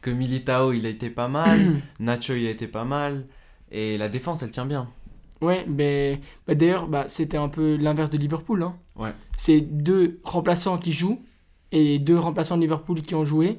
Que 0.01 0.11
Militao, 0.11 0.73
il 0.73 0.85
a 0.87 0.89
été 0.89 1.11
pas 1.11 1.29
mal. 1.29 1.81
Nacho, 2.01 2.35
il 2.35 2.47
a 2.47 2.51
été 2.51 2.67
pas 2.69 2.85
mal. 2.85 3.27
Et 3.71 3.99
la 3.99 4.09
défense, 4.09 4.43
elle 4.43 4.51
tient 4.51 4.67
bien. 4.67 4.89
Ouais, 5.41 5.65
mais 5.67 6.21
bah, 6.47 6.55
d'ailleurs, 6.55 6.87
bah, 6.87 7.05
c'était 7.09 7.37
un 7.37 7.49
peu 7.49 7.77
l'inverse 7.77 8.11
de 8.11 8.19
Liverpool. 8.19 8.63
Hein. 8.63 8.77
Ouais. 8.97 9.13
C'est 9.37 9.61
deux 9.61 10.21
remplaçants 10.25 10.79
qui 10.79 10.93
jouent 10.93 11.21
et 11.73 11.99
deux 11.99 12.19
remplaçants 12.19 12.57
de 12.57 12.63
Liverpool 12.63 13.03
qui 13.03 13.15
ont 13.15 13.25
joué. 13.25 13.59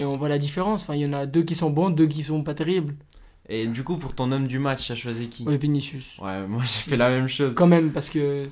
Et 0.00 0.04
on 0.04 0.16
voit 0.16 0.28
la 0.28 0.38
différence. 0.38 0.82
Enfin, 0.82 0.94
il 0.96 1.02
y 1.02 1.06
en 1.06 1.12
a 1.12 1.24
deux 1.26 1.44
qui 1.44 1.54
sont 1.54 1.70
bons, 1.70 1.90
deux 1.90 2.06
qui 2.08 2.22
sont 2.24 2.42
pas 2.42 2.54
terribles. 2.54 2.94
Et 3.48 3.66
du 3.68 3.84
coup, 3.84 3.96
pour 3.96 4.14
ton 4.14 4.32
homme 4.32 4.48
du 4.48 4.58
match, 4.58 4.88
t'as 4.88 4.94
choisi 4.94 5.28
qui? 5.28 5.44
Ouais, 5.44 5.56
Vinicius. 5.58 6.18
Ouais, 6.18 6.46
moi 6.46 6.62
j'ai 6.62 6.80
fait 6.90 6.96
la 6.96 7.10
même 7.10 7.28
chose. 7.28 7.52
Quand 7.54 7.66
même, 7.66 7.92
parce 7.92 8.08
que, 8.10 8.46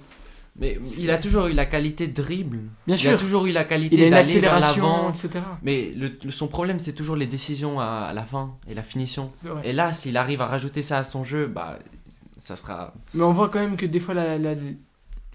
Mais 0.60 0.78
il 0.98 1.10
a 1.10 1.16
toujours 1.18 1.46
eu 1.46 1.54
la 1.54 1.64
qualité 1.66 2.06
de 2.06 2.12
dribble. 2.12 2.58
bien 2.86 2.96
Il 2.96 2.98
sûr, 2.98 3.12
a 3.12 3.16
toujours 3.16 3.46
eu 3.46 3.52
la 3.52 3.62
il 3.62 3.66
qualité 3.68 4.10
d'aller 4.10 4.38
vers 4.38 4.60
l'avant. 4.60 5.10
etc. 5.10 5.44
Mais 5.62 5.92
le, 5.96 6.12
le- 6.22 6.30
son 6.30 6.46
problème, 6.46 6.78
c'est 6.78 6.92
toujours 6.92 7.16
les 7.16 7.26
décisions 7.26 7.80
à, 7.80 7.86
à 8.10 8.12
la 8.12 8.24
fin 8.24 8.54
et 8.68 8.74
la 8.74 8.82
finition. 8.82 9.30
Et 9.64 9.72
là, 9.72 9.92
s'il 9.94 10.16
arrive 10.16 10.42
à 10.42 10.46
rajouter 10.46 10.82
ça 10.82 10.98
à 10.98 11.04
son 11.04 11.24
jeu, 11.24 11.46
bah, 11.46 11.78
ça 12.36 12.54
sera. 12.54 12.92
Mais 13.14 13.22
on 13.24 13.32
voit 13.32 13.48
quand 13.48 13.60
même 13.60 13.76
que 13.78 13.86
des 13.86 13.98
fois, 13.98 14.12
la, 14.14 14.36
la- 14.38 14.54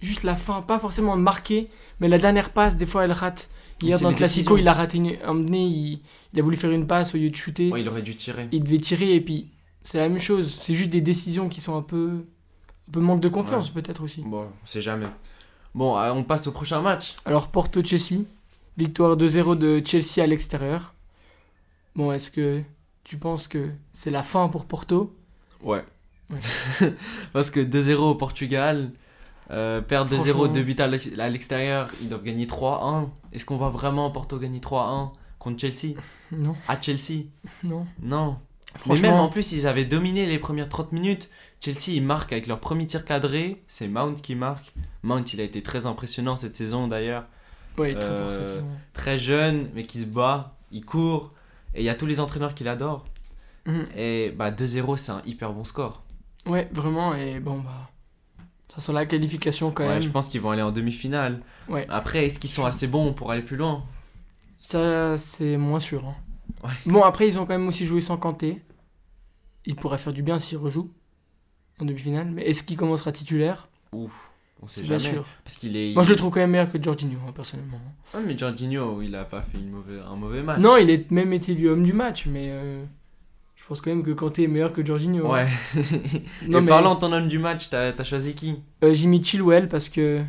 juste 0.01 0.23
la 0.23 0.35
fin, 0.35 0.61
pas 0.61 0.79
forcément 0.79 1.15
marquée, 1.15 1.69
mais 1.99 2.07
la 2.07 2.17
dernière 2.17 2.51
passe, 2.51 2.75
des 2.77 2.85
fois, 2.85 3.05
elle 3.05 3.11
rate. 3.11 3.49
Hier, 3.81 3.99
dans 3.99 4.09
le 4.09 4.15
Classico, 4.15 4.55
décisions. 4.55 4.57
il 4.57 4.67
a 4.67 4.73
raté 4.73 4.97
une, 4.97 5.17
un 5.23 5.33
mené, 5.33 5.63
il, 5.63 5.99
il 6.33 6.39
a 6.39 6.43
voulu 6.43 6.57
faire 6.57 6.71
une 6.71 6.87
passe 6.87 7.13
au 7.13 7.17
lieu 7.17 7.29
de 7.29 7.35
shooter. 7.35 7.71
Ouais, 7.71 7.81
il 7.81 7.87
aurait 7.87 8.01
dû 8.01 8.15
tirer. 8.15 8.47
il 8.51 8.63
devait 8.63 8.79
tirer 8.79 9.13
et 9.13 9.21
puis 9.21 9.51
c'est 9.83 9.99
la 9.99 10.09
même 10.09 10.19
chose. 10.19 10.57
C'est 10.59 10.73
juste 10.73 10.89
des 10.89 11.01
décisions 11.01 11.47
qui 11.47 11.61
sont 11.61 11.77
un 11.77 11.83
peu, 11.83 12.25
un 12.87 12.91
peu 12.91 12.99
manque 12.99 13.19
de 13.19 13.29
confiance 13.29 13.69
peut-être 13.69 14.03
aussi. 14.03 14.21
Bon, 14.25 14.47
on 14.63 14.65
sait 14.65 14.81
jamais. 14.81 15.05
Bon, 15.75 15.95
euh, 15.95 16.11
on 16.11 16.23
passe 16.23 16.47
au 16.47 16.51
prochain 16.51 16.81
match. 16.81 17.13
Alors 17.23 17.49
Porto-Chelsea, 17.49 18.23
victoire 18.77 19.15
2-0 19.15 19.55
de 19.59 19.81
Chelsea 19.85 20.23
à 20.23 20.27
l'extérieur. 20.27 20.95
Bon, 21.95 22.11
est-ce 22.11 22.31
que 22.31 22.63
tu 23.03 23.17
penses 23.17 23.47
que 23.47 23.69
c'est 23.93 24.11
la 24.11 24.23
fin 24.23 24.47
pour 24.47 24.65
Porto? 24.65 25.15
Ouais. 25.61 25.85
Ouais. 26.31 26.39
Parce 27.33 27.51
que 27.51 27.59
2-0 27.59 27.95
au 27.95 28.15
Portugal, 28.15 28.91
euh, 29.51 29.81
perdre 29.81 30.11
2-0, 30.11 30.23
Franchement. 30.23 30.47
2 30.47 30.63
buts 30.63 30.75
à 30.79 30.87
l'ex- 30.87 31.09
à 31.19 31.29
l'extérieur, 31.29 31.89
ils 32.01 32.09
doivent 32.09 32.23
gagner 32.23 32.45
3-1. 32.47 33.09
Est-ce 33.33 33.45
qu'on 33.45 33.57
voit 33.57 33.69
vraiment 33.69 34.09
Porto 34.11 34.37
gagner 34.39 34.59
3-1 34.59 35.11
contre 35.39 35.59
Chelsea? 35.61 35.95
Non, 36.31 36.55
À 36.67 36.79
Chelsea? 36.81 37.25
Non. 37.63 37.85
Non. 38.01 38.37
Mais 38.87 38.99
même 38.99 39.13
en 39.13 39.29
plus, 39.29 39.53
ils 39.53 39.65
avaient 39.65 39.85
dominé 39.85 40.25
les 40.25 40.37
premières 40.39 40.69
30 40.69 40.91
minutes. 40.91 41.29
Chelsea, 41.61 41.95
ils 41.95 42.03
marquent 42.03 42.33
avec 42.33 42.45
leur 42.47 42.59
premier 42.59 42.85
tir 42.85 43.05
cadré. 43.05 43.63
C'est 43.67 43.87
Mount 43.87 44.15
qui 44.21 44.35
marque. 44.35 44.73
Mount, 45.03 45.23
il 45.33 45.41
a 45.41 45.43
été 45.43 45.63
très 45.63 45.85
impressionnant 45.87 46.35
cette 46.35 46.53
saison 46.53 46.87
d'ailleurs. 46.87 47.25
ouais, 47.77 47.95
très 47.95 48.07
fort 48.09 48.27
euh, 48.27 48.31
cette 48.31 48.43
saison. 48.43 48.67
Très 48.93 49.17
jeune, 49.17 49.69
mais 49.73 49.85
qui 49.85 49.99
se 49.99 50.05
bat, 50.05 50.55
il 50.71 50.85
court. 50.85 51.33
Et 51.73 51.81
il 51.81 51.85
y 51.85 51.89
a 51.89 51.95
tous 51.95 52.05
les 52.05 52.19
entraîneurs 52.19 52.53
qui 52.53 52.63
l'adorent. 52.63 53.05
Mhm. 53.65 53.85
Et 53.95 54.31
bah 54.37 54.51
2-0, 54.51 54.97
c'est 54.97 55.11
un 55.11 55.21
hyper 55.25 55.51
bon 55.53 55.63
score. 55.63 56.03
Ouais, 56.45 56.69
vraiment 56.71 57.15
et 57.15 57.39
bon 57.39 57.59
bah 57.59 57.89
ça 58.73 58.81
sent 58.81 58.93
la 58.93 59.05
qualification 59.05 59.71
quand 59.71 59.83
Ouais, 59.83 59.89
même. 59.93 60.01
je 60.01 60.09
pense 60.09 60.27
qu'ils 60.29 60.41
vont 60.41 60.51
aller 60.51 60.61
en 60.61 60.71
demi-finale. 60.71 61.41
Ouais. 61.69 61.85
Après, 61.89 62.25
est-ce 62.25 62.39
qu'ils 62.39 62.49
sont 62.49 62.65
assez 62.65 62.87
bons 62.87 63.13
pour 63.13 63.31
aller 63.31 63.41
plus 63.41 63.57
loin? 63.57 63.83
Ça 64.59 65.17
c'est 65.17 65.57
moins 65.57 65.79
sûr. 65.79 66.05
hein. 66.05 66.15
Ouais. 66.63 66.73
Bon 66.85 67.03
après 67.03 67.27
ils 67.27 67.37
ont 67.37 67.45
quand 67.45 67.57
même 67.57 67.67
aussi 67.67 67.85
joué 67.85 68.01
sans 68.01 68.17
Kanté. 68.17 68.61
Il 69.65 69.75
pourrait 69.75 69.97
faire 69.97 70.13
du 70.13 70.23
bien 70.23 70.39
s'il 70.39 70.57
rejoue 70.57 70.91
en 71.79 71.85
demi-finale. 71.85 72.31
Mais 72.33 72.43
est-ce 72.43 72.63
qu'il 72.63 72.77
commencera 72.77 73.11
titulaire? 73.11 73.67
Ouf, 73.93 74.31
on 74.61 74.67
sait 74.67 74.83
jamais. 74.85 74.99
sûr. 74.99 75.25
Parce 75.43 75.57
qu'il 75.57 75.75
est. 75.77 75.93
Moi 75.93 76.03
je 76.03 76.09
le 76.09 76.15
trouve 76.15 76.31
quand 76.31 76.39
même 76.39 76.51
meilleur 76.51 76.69
que 76.69 76.81
Jorginho 76.81 77.19
hein, 77.27 77.31
personnellement. 77.33 77.79
Ah, 78.13 78.19
mais 78.25 78.37
Jorginho, 78.37 79.01
il 79.01 79.13
a 79.15 79.25
pas 79.25 79.41
fait 79.41 79.57
une 79.57 79.75
un 80.05 80.15
mauvais 80.15 80.41
match. 80.43 80.59
Non, 80.59 80.77
il 80.77 80.89
est 80.89 81.09
même 81.11 81.31
été 81.33 81.51
élu 81.51 81.69
homme 81.69 81.83
du 81.83 81.93
match, 81.93 82.25
mais 82.25 82.47
euh, 82.49 82.83
je 83.67 83.69
pense 83.69 83.81
quand 83.81 83.89
même 83.89 84.01
que 84.03 84.11
Kanté 84.11 84.43
est 84.43 84.47
meilleur 84.47 84.71
que 84.71 84.85
Jorginho. 84.85 85.29
hein. 85.29 85.43
Ouais. 85.43 85.47
Non, 86.47 86.59
Et 86.59 86.61
mais 86.61 86.69
parlant 86.69 86.95
ton 86.95 87.11
homme 87.11 87.27
du 87.27 87.37
match, 87.37 87.69
t'as 87.69 87.91
as 87.97 88.03
choisi 88.05 88.33
qui? 88.33 88.61
Euh, 88.81 88.93
j'ai 88.93 89.07
mis 89.07 89.21
Chilwell 89.21 89.67
parce 89.67 89.89
que 89.89 90.21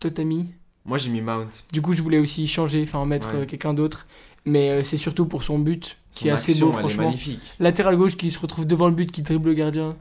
toi 0.00 0.10
t'as 0.10 0.24
mis. 0.24 0.50
Moi, 0.84 0.98
j'ai 0.98 1.08
mis 1.08 1.22
Mount. 1.22 1.48
Du 1.72 1.80
coup, 1.80 1.94
je 1.94 2.02
voulais 2.02 2.18
aussi 2.18 2.46
changer, 2.46 2.82
enfin 2.82 3.06
mettre 3.06 3.32
Ouais. 3.32 3.40
euh, 3.40 3.46
quelqu'un 3.46 3.72
d'autre. 3.72 4.06
Mais 4.44 4.68
euh, 4.68 4.82
c'est 4.82 4.98
surtout 4.98 5.24
pour 5.24 5.42
son 5.42 5.58
but 5.58 5.96
qui 6.10 6.24
Son 6.24 6.26
est 6.26 6.30
assez 6.32 6.52
action, 6.52 6.66
beau, 6.66 6.72
elle 6.72 6.76
est 6.76 6.80
franchement. 6.80 7.04
magnifique. 7.04 7.40
Latéral 7.58 7.96
gauche 7.96 8.18
qui 8.18 8.30
se 8.30 8.38
retrouve 8.38 8.66
devant 8.66 8.88
le 8.88 8.94
but, 8.94 9.10
qui 9.10 9.22
dribble 9.22 9.48
le 9.48 9.54
gardien. 9.54 9.96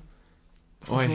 Ouais. 0.92 1.10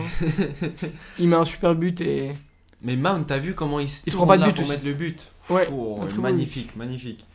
Il 1.19 1.29
met 1.29 1.37
un 1.37 1.45
super 1.45 1.75
but 1.75 2.01
et. 2.01 2.33
Mais 2.81 2.97
Mount, 2.97 3.25
t'as 3.27 3.37
vu 3.37 3.55
comment 3.55 3.79
il 3.81 3.91
se 3.91 4.05
Il 4.07 4.13
se 4.13 4.17
prend 4.17 4.27
pas 4.27 4.37
de 4.37 4.41
là 4.41 4.47
but 4.47 4.55
pour 4.55 4.63
aussi. 4.63 4.71
mettre 4.71 4.85
le 4.87 4.95
but? 4.95 5.31
Ouais. 5.51 5.69
Oh, 5.71 6.01
magnifique, 6.19 6.75
magnifique. 6.77 7.27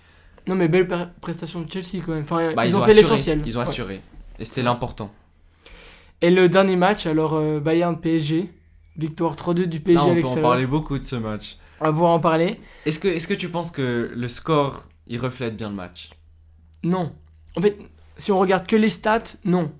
Non, 0.47 0.55
mais 0.55 0.67
belle 0.67 0.87
prestation 1.21 1.61
de 1.61 1.71
Chelsea 1.71 2.01
quand 2.03 2.13
même. 2.13 2.23
Enfin, 2.23 2.53
Bah, 2.55 2.65
ils, 2.65 2.75
ont, 2.75 2.79
fait 2.83 2.91
assuré, 2.91 2.95
l'essentiel. 2.95 3.43
Ils 3.45 3.57
ont 3.59 3.61
Ouais. 3.61 4.01
Et 4.39 4.45
c'était 4.45 4.63
l'important. 4.63 5.11
Et 6.21 6.29
le 6.29 6.47
dernier 6.49 6.75
match, 6.75 7.05
alors 7.05 7.33
euh, 7.33 7.59
Bayern 7.59 7.99
PSG. 7.99 8.49
Victoire 8.95 9.35
3-2 9.35 9.63
du 9.63 9.79
PSG 9.79 10.05
Là, 10.05 10.11
on 10.11 10.21
peut 10.21 10.39
en 10.39 10.41
parler 10.41 10.67
beaucoup 10.67 10.99
de 10.99 11.03
ce 11.03 11.15
match. 11.15 11.57
On 11.81 11.85
va 11.85 11.91
pouvoir 11.91 12.11
en 12.11 12.19
parler. 12.19 12.59
Est-ce 12.85 12.99
que, 12.99 13.07
est 13.07 13.27
que 13.27 13.33
tu 13.33 13.49
penses 13.49 13.71
que 13.71 14.11
le 14.13 14.27
score, 14.27 14.85
il 15.07 15.19
reflète 15.19 15.57
bien 15.57 15.69
le 15.69 15.75
match? 15.75 16.11
Non. 16.83 17.11
En 17.57 17.61
fait, 17.61 17.77
si 18.17 18.31
on 18.31 18.37
regarde 18.37 18.67
que 18.67 18.75
les 18.75 18.89
stats, 18.89 19.23
non. 19.45 19.71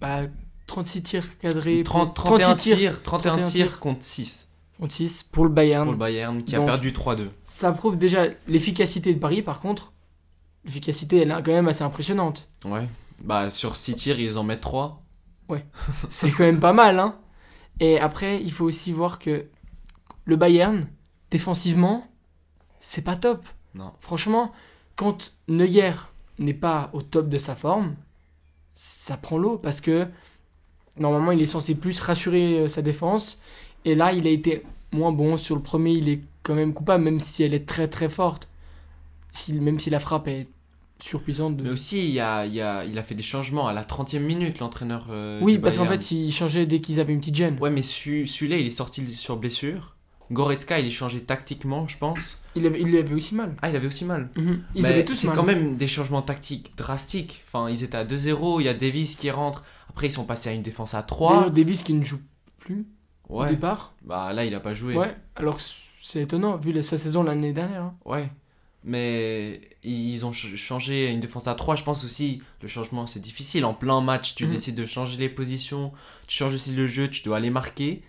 Bah, 0.00 0.22
36 0.66 1.02
tirs 1.02 1.38
cadrés. 1.38 1.82
30, 1.82 2.14
pour- 2.14 2.24
31 2.24 2.46
36 2.54 2.76
tirs, 2.76 3.02
31 3.02 3.32
31 3.32 3.50
tirs 3.50 3.66
tirs. 3.68 3.78
contre 3.80 4.04
6. 4.04 4.48
contre 4.80 4.94
6 4.94 5.22
pour 5.24 5.44
le 5.44 5.50
Bayern. 5.50 5.84
pour 5.84 5.92
le 5.92 5.98
Bayern 5.98 6.42
qui 6.42 6.54
a 6.54 6.58
Donc- 6.58 6.66
perdu 6.66 6.92
3-2. 6.92 7.28
Ça 7.44 7.72
prouve 7.72 7.98
déjà 7.98 8.24
l'efficacité 8.48 9.12
de 9.14 9.20
Paris, 9.20 9.42
par 9.42 9.60
contre. 9.60 9.92
L'efficacité, 10.64 11.18
elle 11.18 11.30
est 11.30 11.42
quand 11.42 11.52
même 11.52 11.68
assez 11.68 11.82
impressionnante. 11.84 12.48
Ouais. 12.64 12.88
Bah, 13.22 13.50
sur 13.50 13.76
6 13.76 13.94
tirs, 13.94 14.20
ils 14.20 14.36
en 14.36 14.44
mettent 14.44 14.60
3. 14.60 15.02
C'est 16.10 16.30
quand 16.30 16.44
même 16.44 16.60
pas 16.60 16.72
mal, 16.72 16.98
hein. 16.98 17.18
Et 17.80 17.98
après, 17.98 18.42
il 18.42 18.52
faut 18.52 18.64
aussi 18.64 18.92
voir 18.92 19.18
que 19.18 19.46
le 20.24 20.36
Bayern, 20.36 20.86
défensivement, 21.30 22.06
c'est 22.80 23.02
pas 23.02 23.16
top. 23.16 23.44
Non. 23.74 23.92
Franchement, 24.00 24.52
quand 24.96 25.36
Neuer 25.48 25.92
n'est 26.38 26.54
pas 26.54 26.90
au 26.92 27.02
top 27.02 27.28
de 27.28 27.38
sa 27.38 27.54
forme, 27.54 27.94
ça 28.74 29.16
prend 29.16 29.38
l'eau 29.38 29.58
parce 29.58 29.80
que 29.80 30.06
normalement, 30.96 31.32
il 31.32 31.42
est 31.42 31.46
censé 31.46 31.74
plus 31.74 31.98
rassurer 32.00 32.60
euh, 32.60 32.68
sa 32.68 32.82
défense. 32.82 33.40
Et 33.84 33.94
là, 33.94 34.12
il 34.12 34.26
a 34.26 34.30
été 34.30 34.64
moins 34.92 35.12
bon. 35.12 35.36
Sur 35.36 35.56
le 35.56 35.62
premier, 35.62 35.92
il 35.92 36.08
est 36.08 36.20
quand 36.42 36.54
même 36.54 36.74
coupable, 36.74 37.04
même 37.04 37.20
si 37.20 37.42
elle 37.42 37.54
est 37.54 37.66
très 37.66 37.88
très 37.88 38.08
forte. 38.08 38.48
Si, 39.32 39.52
même 39.54 39.80
si 39.80 39.90
la 39.90 39.98
frappe 39.98 40.28
est 40.28 40.48
surpuissante. 41.02 41.56
De... 41.56 41.62
Mais 41.64 41.70
aussi, 41.70 42.08
il, 42.12 42.20
a, 42.20 42.46
il, 42.46 42.60
a, 42.60 42.84
il 42.84 42.98
a 42.98 43.02
fait 43.02 43.14
des 43.14 43.22
changements 43.22 43.66
à 43.66 43.72
la 43.72 43.82
30e 43.84 44.20
minute, 44.20 44.58
l'entraîneur. 44.60 45.06
euh, 45.10 45.38
oui, 45.42 45.58
parce 45.58 45.76
qu'en 45.78 45.86
fait, 45.86 46.10
il 46.10 46.30
changeait 46.32 46.66
dès 46.66 46.80
qu'ils 46.80 47.00
avaient 47.00 47.12
une 47.12 47.20
petite 47.20 47.34
gêne. 47.36 47.56
Ouais, 47.60 47.70
mais 47.70 47.82
celui- 47.82 48.26
celui-là, 48.28 48.56
il 48.58 48.66
est 48.66 48.70
sorti 48.70 49.14
sur 49.14 49.36
blessure. 49.36 49.96
Goretzka, 50.30 50.80
il 50.80 50.86
est 50.86 50.90
changé 50.90 51.20
tactiquement, 51.20 51.86
je 51.88 51.98
pense. 51.98 52.40
Il 52.54 52.66
avait, 52.66 52.80
il 52.80 52.96
avait 52.96 53.14
aussi 53.14 53.34
mal. 53.34 53.54
Ah, 53.60 53.68
il 53.68 53.76
avait 53.76 53.86
aussi 53.86 54.04
mal. 54.06 54.30
Mhm. 54.36 54.62
Ils 54.74 54.82
Mais 54.82 54.88
avaient 54.88 55.04
tous 55.04 55.14
C'est 55.14 55.26
quand 55.28 55.42
même 55.42 55.76
des 55.76 55.86
changements 55.86 56.22
tactiques 56.22 56.72
drastiques. 56.76 57.42
Enfin, 57.48 57.68
ils 57.68 57.82
étaient 57.84 57.98
à 57.98 58.04
2-0, 58.04 58.60
il 58.60 58.64
y 58.64 58.68
a 58.68 58.74
Davis 58.74 59.16
qui 59.16 59.30
rentre. 59.30 59.62
Après, 59.90 60.06
ils 60.06 60.12
sont 60.12 60.24
passés 60.24 60.48
à 60.48 60.52
une 60.52 60.62
défense 60.62 60.94
à 60.94 61.02
3. 61.02 61.34
D'ailleurs, 61.34 61.50
Davis 61.50 61.82
qui 61.82 61.92
ne 61.92 62.02
joue 62.02 62.20
plus 62.60 62.86
au 63.28 63.44
départ. 63.44 63.92
Bah 64.04 64.32
là, 64.32 64.44
il 64.46 64.54
a 64.54 64.60
pas 64.60 64.72
joué. 64.72 64.96
Ouais, 64.96 65.14
alors 65.36 65.56
que 65.58 65.62
c'est 66.00 66.22
étonnant 66.22 66.56
vu 66.56 66.82
sa 66.82 66.96
saison 66.96 67.22
l'année 67.24 67.52
dernière. 67.52 67.82
hein. 67.82 67.94
Ouais. 68.06 68.30
Mais 68.84 69.60
ils 69.84 70.24
ont 70.26 70.32
ch- 70.32 70.54
changé 70.56 71.08
une 71.10 71.20
défense 71.20 71.46
à 71.46 71.54
3. 71.54 71.76
Je 71.76 71.84
pense 71.84 72.04
aussi, 72.04 72.42
le 72.62 72.68
changement, 72.68 73.06
c'est 73.06 73.20
difficile. 73.20 73.64
En 73.64 73.74
plein 73.74 74.00
match, 74.00 74.34
tu 74.34 74.44
Mhm. 74.46 74.50
décides 74.50 74.74
de 74.74 74.84
changer 74.84 75.16
les 75.18 75.28
positions, 75.28 75.92
tu 76.26 76.36
changes 76.36 76.54
aussi 76.54 76.72
le 76.72 76.86
jeu, 76.86 77.08
tu 77.08 77.22
dois 77.22 77.36
aller 77.36 77.50
marquer. 77.50 78.02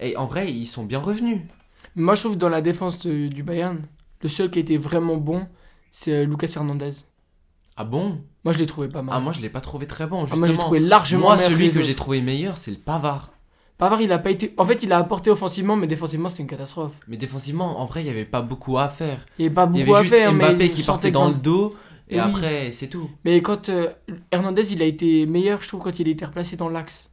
Et 0.00 0.16
en 0.16 0.26
vrai, 0.26 0.52
ils 0.52 0.66
sont 0.66 0.84
bien 0.84 0.98
revenus. 0.98 1.40
Moi, 1.94 2.14
je 2.14 2.20
trouve 2.22 2.32
que 2.32 2.38
dans 2.38 2.48
la 2.48 2.60
défense 2.60 2.98
de- 3.06 3.28
du 3.28 3.42
Bayern, 3.42 3.82
le 4.22 4.28
seul 4.28 4.50
qui 4.50 4.58
a 4.58 4.62
été 4.62 4.76
vraiment 4.76 5.16
bon, 5.16 5.46
c'est 5.90 6.12
euh, 6.12 6.24
Lucas 6.24 6.52
Hernandez. 6.56 6.90
Ah 7.76 7.84
bon? 7.84 8.20
Moi, 8.44 8.52
je 8.52 8.58
l'ai 8.58 8.66
trouvé 8.66 8.88
pas 8.88 9.02
mal. 9.02 9.14
Ah, 9.16 9.20
moi, 9.20 9.32
je 9.32 9.40
l'ai 9.40 9.48
pas 9.50 9.60
trouvé 9.60 9.86
très 9.86 10.06
bon, 10.06 10.18
Ah, 10.18 10.26
justement. 10.26 10.38
moi, 10.40 10.46
je 10.48 10.52
l'ai 10.52 10.58
trouvé 10.58 10.80
largement 10.80 11.22
Moi, 11.26 11.36
meilleur 11.36 11.50
celui 11.50 11.70
que 11.70 11.82
j'ai 11.82 11.94
trouvé 11.94 12.20
meilleur, 12.22 12.56
c'est 12.56 12.70
le 12.70 12.78
Pavard. 12.78 13.32
Pavard, 13.78 14.00
il 14.00 14.10
a 14.12 14.18
pas 14.18 14.30
été. 14.30 14.54
En 14.56 14.64
fait, 14.64 14.82
il 14.82 14.92
a 14.92 14.98
apporté 14.98 15.30
offensivement, 15.30 15.76
mais 15.76 15.86
défensivement, 15.86 16.28
c'était 16.28 16.42
une 16.42 16.48
catastrophe. 16.48 16.92
Mais 17.08 17.16
défensivement, 17.18 17.78
en 17.80 17.84
vrai, 17.84 18.00
il 18.00 18.04
n'y 18.04 18.10
avait 18.10 18.24
pas 18.24 18.40
beaucoup 18.40 18.78
à 18.78 18.88
faire. 18.88 19.26
Il 19.38 19.42
n'y 19.42 19.46
avait 19.46 19.54
pas 19.54 19.68
Il 19.74 19.80
y 19.80 19.84
beaucoup 19.84 19.96
avait 19.96 20.06
à 20.06 20.10
faire, 20.10 20.32
mais 20.32 20.48
Mbappé 20.52 20.66
il 20.66 20.70
qui 20.72 20.82
partait 20.82 21.10
dans 21.10 21.28
le 21.28 21.34
dos, 21.34 21.74
et 22.08 22.14
Oui. 22.14 22.20
après, 22.20 22.72
c'est 22.72 22.86
tout. 22.88 23.10
Mais 23.24 23.42
quand 23.42 23.68
euh, 23.68 23.88
Hernandez, 24.32 24.72
il 24.72 24.80
a 24.80 24.86
été 24.86 25.26
meilleur, 25.26 25.60
je 25.60 25.68
trouve, 25.68 25.82
quand 25.82 25.98
il 25.98 26.08
a 26.08 26.10
été 26.10 26.24
replacé 26.24 26.56
dans 26.56 26.68
l'axe. 26.70 27.10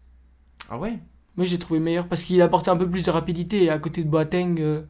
Ah 0.70 0.78
ouais? 0.78 1.00
Moi, 1.36 1.46
j'ai 1.46 1.58
trouvé 1.60 1.80
meilleur 1.80 2.08
parce 2.08 2.24
qu'il 2.24 2.42
apportait 2.42 2.70
un 2.70 2.78
peu 2.78 2.90
plus 2.90 3.04
de 3.04 3.12
rapidité. 3.12 3.64
Et 3.64 3.70
à 3.70 3.80
côté 3.80 4.04
de 4.04 4.10
Boateng, 4.10 4.56
euh, 4.60 4.84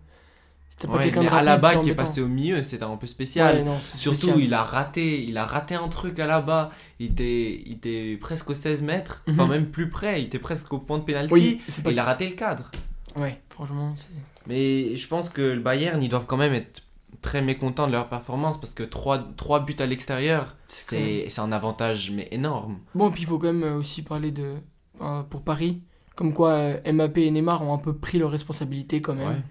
c'était 0.75 0.87
pas 0.87 0.97
Ouais, 0.97 1.03
quelqu'un 1.03 1.21
de 1.21 1.27
rapide. 1.27 1.47
Alaba 1.47 1.75
qui 1.77 1.89
est 1.89 1.95
passé 1.95 2.21
au 2.21 2.27
milieu, 2.27 2.63
c'était 2.63 2.83
un 2.83 2.97
peu 2.97 3.07
spécial. 3.07 3.57
Ouais, 3.57 3.63
non, 3.63 3.79
c'est 3.79 3.97
Surtout, 3.97 4.17
spécial. 4.17 4.39
il 4.41 4.53
a 4.53 4.63
raté, 4.63 5.23
il 5.23 5.37
a 5.37 5.45
raté 5.45 5.75
un 5.75 5.87
truc 5.87 6.19
à 6.19 6.25
là-bas. 6.27 6.71
Il 6.99 7.11
était, 7.11 7.61
il 7.65 7.73
était 7.73 8.17
presque 8.19 8.49
aux 8.49 8.53
16 8.55 8.81
mètres, 8.81 9.23
enfin 9.29 9.45
Mhm. 9.45 9.51
même 9.51 9.65
plus 9.67 9.89
près. 9.89 10.21
Il 10.21 10.25
était 10.25 10.39
presque 10.39 10.71
au 10.73 10.79
point 10.79 10.97
de 10.99 11.03
pénalty. 11.03 11.31
Oui, 11.33 11.61
et 11.85 11.91
il 11.91 11.99
a 11.99 12.03
raté 12.03 12.27
le 12.27 12.35
cadre. 12.35 12.71
Ouais, 13.15 13.39
franchement. 13.49 13.95
Mais 14.47 14.95
je 14.95 15.07
pense 15.07 15.29
que 15.29 15.41
le 15.41 15.59
Bayern, 15.61 16.01
ils 16.01 16.09
doivent 16.09 16.25
quand 16.25 16.37
même 16.37 16.53
être 16.53 16.83
très 17.21 17.41
mécontents 17.41 17.87
de 17.87 17.91
leur 17.93 18.09
performance 18.09 18.59
parce 18.59 18.73
que 18.73 18.83
3, 18.83 19.19
buts 19.65 19.75
à 19.79 19.85
l'extérieur, 19.85 20.55
c'est 20.67 21.39
un 21.39 21.51
avantage 21.51 22.11
mais 22.11 22.27
énorme. 22.31 22.79
Bon, 22.95 23.11
puis 23.11 23.21
il 23.21 23.27
faut 23.27 23.37
quand 23.37 23.53
même 23.53 23.75
aussi 23.77 24.01
parler 24.01 24.31
de. 24.31 24.55
euh, 25.01 25.21
pour 25.23 25.43
Paris. 25.43 25.81
Comme 26.15 26.33
quoi, 26.33 26.51
euh, 26.51 26.91
Mbappé 26.91 27.23
et 27.25 27.31
Neymar 27.31 27.61
ont 27.63 27.73
un 27.73 27.77
peu 27.79 27.93
pris 27.95 28.19
leurs 28.19 28.29
responsabilités 28.31 29.01
quand 29.01 29.15
même. 29.15 29.27
Ouais. 29.29 29.41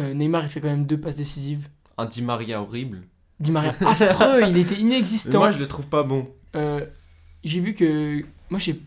Euh, 0.00 0.12
Neymar, 0.14 0.42
il 0.44 0.48
fait 0.48 0.60
quand 0.60 0.68
même 0.68 0.86
deux 0.86 0.98
passes 0.98 1.16
décisives. 1.16 1.68
Un 1.98 2.06
Di 2.06 2.22
Maria 2.22 2.60
horrible. 2.60 3.02
Di 3.40 3.50
Maria, 3.52 3.74
affreux, 3.86 4.42
il 4.48 4.56
était 4.58 4.74
inexistant. 4.76 5.38
moi, 5.38 5.50
je 5.50 5.58
le 5.58 5.68
trouve 5.68 5.86
pas 5.86 6.02
bon. 6.02 6.28
Euh, 6.56 6.84
j'ai 7.44 7.60
vu 7.60 7.74
que. 7.74 8.22
Moi, 8.50 8.58
j'ai 8.58 8.80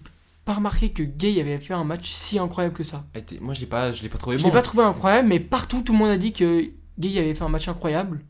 pas 0.45 0.53
remarqué 0.53 0.91
que 0.91 1.03
Gay 1.03 1.39
avait 1.41 1.59
fait 1.59 1.73
un 1.73 1.83
match 1.83 2.09
si 2.11 2.39
incroyable 2.39 2.73
que 2.75 2.83
ça. 2.83 3.03
Moi, 3.41 3.53
je 3.53 3.59
l'ai 3.61 3.65
pas, 3.65 3.91
je 3.91 4.01
l'ai 4.03 4.09
pas 4.09 4.17
trouvé 4.17 4.37
Je 4.37 4.43
bon. 4.43 4.49
l'ai 4.49 4.53
pas 4.53 4.61
trouvé 4.61 4.83
incroyable, 4.83 5.27
mais 5.27 5.39
partout, 5.39 5.81
tout 5.81 5.91
le 5.93 5.99
monde 5.99 6.09
a 6.09 6.17
dit 6.17 6.31
que 6.33 6.69
Gay 6.99 7.19
avait 7.19 7.35
fait 7.35 7.43
un 7.43 7.49
match 7.49 7.67
incroyable. 7.67 8.21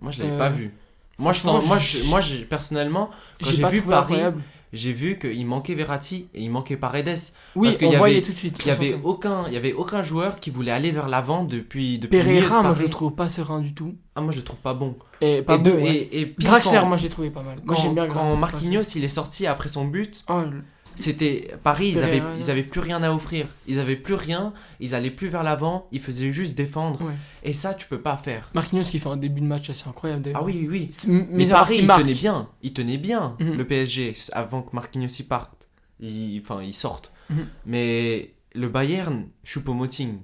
Moi, 0.00 0.10
je 0.12 0.22
l'avais 0.22 0.34
Euh, 0.34 0.38
pas 0.38 0.50
vu. 0.50 0.72
Moi, 1.18 1.32
je 1.32 1.40
sens- 1.40 1.64
moi, 1.66 1.78
je- 1.78 2.02
moi, 2.04 2.20
personnellement, 2.48 3.10
Quand 3.40 3.50
j'ai 3.50 3.64
vu 3.68 3.82
Paris, 3.82 4.14
incroyable. 4.14 4.42
J'ai 4.74 4.92
vu 4.92 5.18
qu'il 5.18 5.46
manquait 5.46 5.74
Verratti 5.74 6.28
et 6.34 6.42
il 6.42 6.50
manquait 6.50 6.76
Paredes. 6.76 7.18
Oui, 7.56 7.68
parce 7.68 7.78
qu'il 7.78 7.86
on 7.88 7.92
y 7.92 7.96
voyait 7.96 8.16
avait- 8.16 8.26
tout 8.26 8.32
de 8.32 8.36
suite. 8.36 8.58
Il 8.64 8.68
y 8.68 8.70
on 8.70 8.74
avait 8.74 8.96
aucun, 9.02 9.48
y 9.48 9.56
avait 9.56 9.72
aucun 9.72 10.02
joueur 10.02 10.40
qui 10.40 10.50
voulait 10.50 10.72
aller 10.72 10.90
vers 10.90 11.08
l'avant 11.08 11.44
depuis 11.44 11.98
depuis 11.98 12.18
Pereira, 12.18 12.62
moi, 12.62 12.74
je 12.74 12.82
le 12.82 12.90
trouve 12.90 13.12
pas 13.14 13.28
serein 13.28 13.60
du 13.60 13.72
tout. 13.74 13.94
Ah, 14.16 14.20
moi, 14.20 14.32
je 14.32 14.38
le 14.38 14.44
trouve 14.44 14.60
pas 14.60 14.74
bon. 14.74 14.96
Et 15.20 15.42
pas 15.42 15.54
et, 15.54 15.58
bon. 15.58 15.62
de- 15.70 15.76
ouais. 15.76 15.94
et, 15.94 16.20
et 16.20 16.26
pire, 16.26 16.50
Draxler, 16.50 16.78
quand- 16.80 16.86
moi, 16.86 16.96
j'ai 16.96 17.08
trouvé 17.08 17.30
pas 17.30 17.42
mal. 17.42 17.58
Moi, 17.64 17.74
j'aime 17.76 17.94
bien 17.94 18.06
quand 18.08 18.36
Marquinhos 18.36 18.82
il 18.96 19.04
est 19.04 19.08
sorti 19.08 19.46
après 19.46 19.68
son 19.68 19.84
but, 19.86 20.24
Oh, 20.28 20.40
le- 20.50 20.62
c'était 20.96 21.52
Paris, 21.62 21.90
ils 21.96 22.02
avaient, 22.02 22.22
ils 22.38 22.50
avaient 22.50 22.62
plus 22.62 22.80
rien 22.80 23.02
à 23.02 23.10
offrir. 23.12 23.46
Ils 23.66 23.78
avaient 23.80 23.96
plus 23.96 24.14
rien, 24.14 24.52
ils 24.80 24.94
allaient 24.94 25.10
plus 25.10 25.28
vers 25.28 25.42
l'avant, 25.42 25.86
ils 25.92 26.00
faisaient 26.00 26.32
juste 26.32 26.54
défendre. 26.54 27.02
Ouais. 27.04 27.14
Et 27.42 27.52
ça, 27.52 27.74
tu 27.74 27.86
peux 27.88 28.00
pas 28.00 28.16
faire. 28.16 28.50
Marquinhos 28.54 28.84
qui 28.84 28.98
fait 28.98 29.08
un 29.08 29.16
début 29.16 29.40
de 29.40 29.46
match 29.46 29.70
assez 29.70 29.88
incroyable 29.88 30.22
d'ailleurs. 30.22 30.40
Ah 30.42 30.44
oui, 30.44 30.66
oui, 30.70 30.90
Mais, 31.06 31.46
Paris, 31.46 31.78
il 31.80 31.86
tenait 31.86 32.14
bien. 32.14 32.48
Il 32.62 32.72
tenait 32.72 32.98
bien 32.98 33.36
Mhm. 33.40 33.54
le 33.56 33.66
PSG 33.66 34.12
avant 34.32 34.62
que 34.62 34.74
Marquinhos 34.74 35.08
y 35.18 35.22
parte. 35.22 35.68
Il- 36.00 36.40
Enfin, 36.40 36.62
ils 36.62 36.74
sortent. 36.74 37.12
Mhm. 37.30 37.46
Mais 37.66 38.34
le 38.54 38.68
Bayern, 38.68 39.26
Choupo-Moting, 39.44 40.18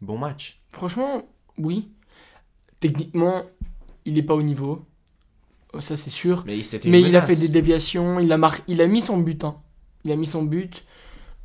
bon 0.00 0.18
match. 0.18 0.60
Franchement, 0.72 1.22
oui. 1.58 1.88
Techniquement, 2.80 3.42
il 4.04 4.16
est 4.18 4.22
pas 4.22 4.34
au 4.34 4.42
niveau. 4.42 4.84
Oh, 5.74 5.80
Ça, 5.80 5.96
c'est 5.96 6.10
sûr. 6.10 6.44
Mais 6.46 6.58
il 7.02 7.16
a 7.16 7.22
fait 7.22 7.36
des 7.36 7.48
déviations. 7.48 8.20
Il 8.20 8.32
a, 8.32 8.38
mar... 8.38 8.56
il 8.68 8.80
a 8.80 8.86
mis 8.86 9.02
son 9.02 9.18
but. 9.18 9.44
hein. 9.44 9.56
Il 10.04 10.12
a 10.12 10.16
mis 10.16 10.26
son 10.26 10.42
but. 10.42 10.84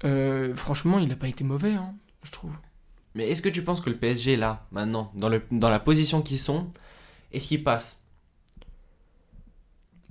Euh, 0.03 0.53
franchement, 0.55 1.00
il 1.00 1.12
a 1.12 1.15
pas 1.15 1.27
été 1.27 1.43
mauvais, 1.43 1.74
hein, 1.74 1.93
je 2.24 2.31
trouve. 2.31 2.57
Mais 3.15 3.29
est-ce 3.29 3.41
que 3.41 3.50
tu 3.50 3.63
penses 3.63 3.81
que 3.81 3.89
le 3.89 3.98
PSG, 3.98 4.36
là, 4.36 4.65
maintenant, 4.72 5.12
dans, 5.15 5.29
le, 5.29 5.43
dans 5.51 5.69
la 5.69 5.79
position 5.79 6.22
qu'ils 6.22 6.39
sont, 6.39 6.72
est-ce 7.31 7.48
qu'ils 7.48 7.63
passent 7.63 8.03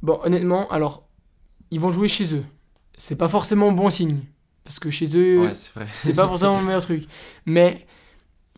Bon, 0.02 0.18
honnêtement, 0.22 0.68
alors, 0.70 1.06
ils 1.70 1.80
vont 1.80 1.90
jouer 1.90 2.08
chez 2.08 2.34
eux. 2.34 2.44
C'est 2.96 3.16
pas 3.16 3.28
forcément 3.28 3.72
bon 3.72 3.90
signe. 3.90 4.20
Parce 4.64 4.78
que 4.78 4.90
chez 4.90 5.16
eux, 5.16 5.40
Ouais, 5.40 5.54
c'est 5.54 6.14
pas 6.14 6.28
forcément 6.28 6.60
le 6.60 6.66
meilleur 6.66 6.82
truc. 6.82 7.04
Mais 7.46 7.86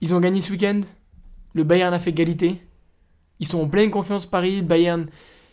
ils 0.00 0.14
ont 0.14 0.20
gagné 0.20 0.40
ce 0.40 0.50
week-end. 0.50 0.80
Le 1.54 1.64
Bayern 1.64 1.94
a 1.94 1.98
fait 1.98 2.10
égalité. 2.10 2.60
Ils 3.40 3.46
sont 3.46 3.60
en 3.60 3.68
pleine 3.68 3.90
confiance 3.90 4.26
Paris. 4.26 4.56
Le 4.56 4.66
Bayern, 4.66 5.06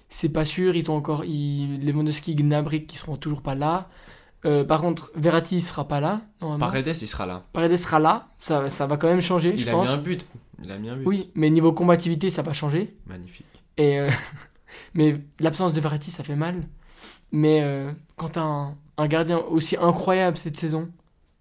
c'est 0.09 0.29
pas 0.29 0.43
sûr. 0.45 0.75
Ils 0.75 0.91
ont 0.91 0.97
encore 0.97 1.23
ils, 1.23 1.85
Lewandowski, 1.85 2.35
Gnabry 2.35 2.85
qui 2.85 2.97
seront 2.97 3.15
toujours 3.17 3.41
pas 3.41 3.55
là. 3.55 3.89
Euh, 4.45 4.63
par 4.63 4.81
contre, 4.81 5.11
Verratti 5.15 5.57
il 5.57 5.61
sera 5.61 5.87
pas 5.87 5.99
là. 5.99 6.21
Paredes, 6.59 6.87
il 6.99 7.07
sera 7.07 7.25
là. 7.27 7.43
Paredes 7.53 7.77
sera 7.77 7.99
là. 7.99 8.27
Ça, 8.39 8.69
ça 8.69 8.87
va 8.87 8.97
quand 8.97 9.07
même 9.07 9.21
changer, 9.21 9.49
Il 9.53 9.59
je 9.59 9.69
a 9.69 9.71
pense. 9.71 9.87
mis 9.89 9.93
un 9.93 9.97
but. 9.97 10.25
Il 10.63 10.71
a 10.71 10.77
mis 10.77 10.89
un 10.89 10.95
but. 10.97 11.05
Oui, 11.05 11.31
mais 11.35 11.49
niveau 11.51 11.71
combativité, 11.73 12.29
ça 12.31 12.41
va 12.41 12.53
changer. 12.53 12.95
Magnifique. 13.05 13.45
Et 13.77 13.99
euh, 13.99 14.09
mais 14.95 15.17
l'absence 15.39 15.73
de 15.73 15.81
Verratti, 15.81 16.09
ça 16.11 16.23
fait 16.23 16.35
mal. 16.35 16.63
Mais 17.31 17.61
euh, 17.63 17.91
quand 18.17 18.29
t'as 18.29 18.41
un, 18.41 18.75
un 18.97 19.07
gardien 19.07 19.37
aussi 19.37 19.77
incroyable 19.79 20.37
cette 20.37 20.57
saison, 20.57 20.89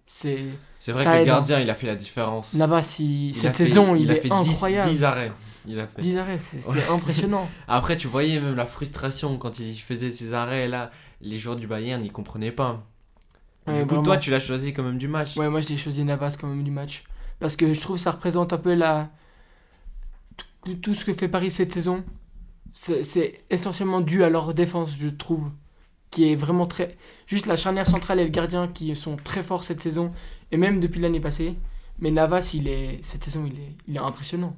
c'est 0.06 0.44
C'est 0.78 0.92
vrai 0.92 1.04
Ça 1.04 1.10
que 1.12 1.16
le 1.16 1.22
aide, 1.22 1.28
hein. 1.28 1.32
gardien, 1.32 1.60
il 1.60 1.70
a 1.70 1.74
fait 1.74 1.86
la 1.86 1.96
différence. 1.96 2.54
Navas, 2.54 2.96
il- 3.00 3.30
Il 3.30 3.30
a 3.30 3.34
cette 3.40 3.56
fait- 3.56 3.66
saison, 3.66 3.94
il, 3.96 4.10
a 4.10 4.14
est 4.16 4.20
fait 4.20 4.28
10 4.28 4.50
incroyable. 4.50 4.88
10 4.88 5.04
arrêts. 5.04 5.32
Il 5.66 5.78
a 5.80 5.86
fait. 5.86 6.00
10 6.02 6.16
arrêts, 6.18 6.38
c'est 6.38 6.62
c'est 6.62 6.68
Ouais. 6.70 6.88
impressionnant. 6.90 7.48
Après, 7.68 7.96
tu 7.96 8.08
voyais 8.08 8.40
même 8.40 8.56
la 8.56 8.66
frustration 8.66 9.36
quand 9.36 9.58
il 9.58 9.74
faisait 9.76 10.12
ses 10.12 10.34
arrêts 10.34 10.68
là. 10.68 10.90
Les 11.22 11.36
joueurs 11.38 11.56
du 11.56 11.66
Bayern, 11.66 12.02
ils 12.02 12.10
comprenaient 12.12 12.50
pas. 12.52 12.82
Ouais, 13.66 13.78
du 13.78 13.82
coup, 13.82 13.88
vraiment. 13.88 14.02
toi, 14.02 14.18
tu 14.18 14.30
l'as 14.30 14.40
choisi 14.40 14.72
quand 14.72 14.82
même 14.82 14.98
du 14.98 15.08
match. 15.08 15.36
Ouais, 15.36 15.48
moi 15.48 15.60
je 15.60 15.68
l'ai 15.68 15.76
choisi 15.76 16.04
Navas 16.04 16.36
quand 16.40 16.48
même 16.48 16.64
du 16.64 16.70
match. 16.70 17.04
Parce 17.38 17.56
que 17.56 17.72
je 17.72 17.80
trouve 17.80 17.96
que 17.96 18.02
ça 18.02 18.10
représente 18.12 18.52
un 18.52 18.58
peu 18.58 18.74
la... 18.74 19.10
tout, 20.64 20.74
tout 20.74 20.94
ce 20.94 21.04
que 21.04 21.12
fait 21.12 21.28
Paris 21.28 21.50
cette 21.50 21.72
saison. 21.72 22.04
C'est 22.72 23.02
c'est 23.02 23.44
essentiellement 23.50 24.00
dû 24.00 24.22
à 24.24 24.30
leur 24.30 24.54
défense, 24.54 24.96
je 24.98 25.08
trouve. 25.08 25.50
Qui 26.10 26.32
est 26.32 26.36
vraiment 26.36 26.66
très. 26.66 26.96
Juste 27.26 27.46
la 27.46 27.56
charnière 27.56 27.86
centrale 27.86 28.18
et 28.18 28.24
le 28.24 28.30
gardien 28.30 28.66
qui 28.68 28.94
sont 28.96 29.16
très 29.16 29.42
forts 29.42 29.64
cette 29.64 29.80
saison. 29.80 30.12
Et 30.50 30.56
même 30.56 30.80
depuis 30.80 31.00
l'année 31.00 31.20
passée. 31.20 31.56
Mais 31.98 32.10
Navas, 32.10 32.52
il 32.54 32.66
est... 32.66 32.98
cette 33.02 33.24
saison, 33.24 33.46
il 33.46 33.60
est, 33.60 33.76
il 33.86 33.96
est 33.96 34.00
impressionnant. 34.00 34.56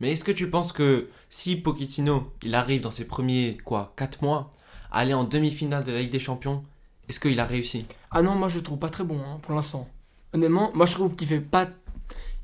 Mais 0.00 0.12
est-ce 0.12 0.24
que 0.24 0.32
tu 0.32 0.50
penses 0.50 0.72
que 0.72 1.08
si 1.30 1.56
Pochettino, 1.56 2.32
il 2.42 2.54
arrive 2.54 2.82
dans 2.82 2.90
ses 2.90 3.06
premiers 3.06 3.56
quoi, 3.64 3.94
4 3.96 4.22
mois, 4.22 4.52
à 4.90 4.98
aller 4.98 5.14
en 5.14 5.24
demi-finale 5.24 5.84
de 5.84 5.92
la 5.92 6.00
Ligue 6.00 6.10
des 6.10 6.20
Champions, 6.20 6.62
est-ce 7.08 7.20
qu'il 7.20 7.38
a 7.40 7.46
réussi? 7.46 7.86
Ah 8.10 8.22
non, 8.22 8.34
moi 8.34 8.48
je 8.48 8.56
le 8.56 8.62
trouve 8.62 8.78
pas 8.78 8.90
très 8.90 9.04
bon 9.04 9.18
hein, 9.20 9.38
pour 9.42 9.54
l'instant. 9.54 9.88
Honnêtement, 10.32 10.70
moi 10.74 10.86
je 10.86 10.92
trouve 10.94 11.14
qu'il 11.14 11.28
fait 11.28 11.40
pas. 11.40 11.68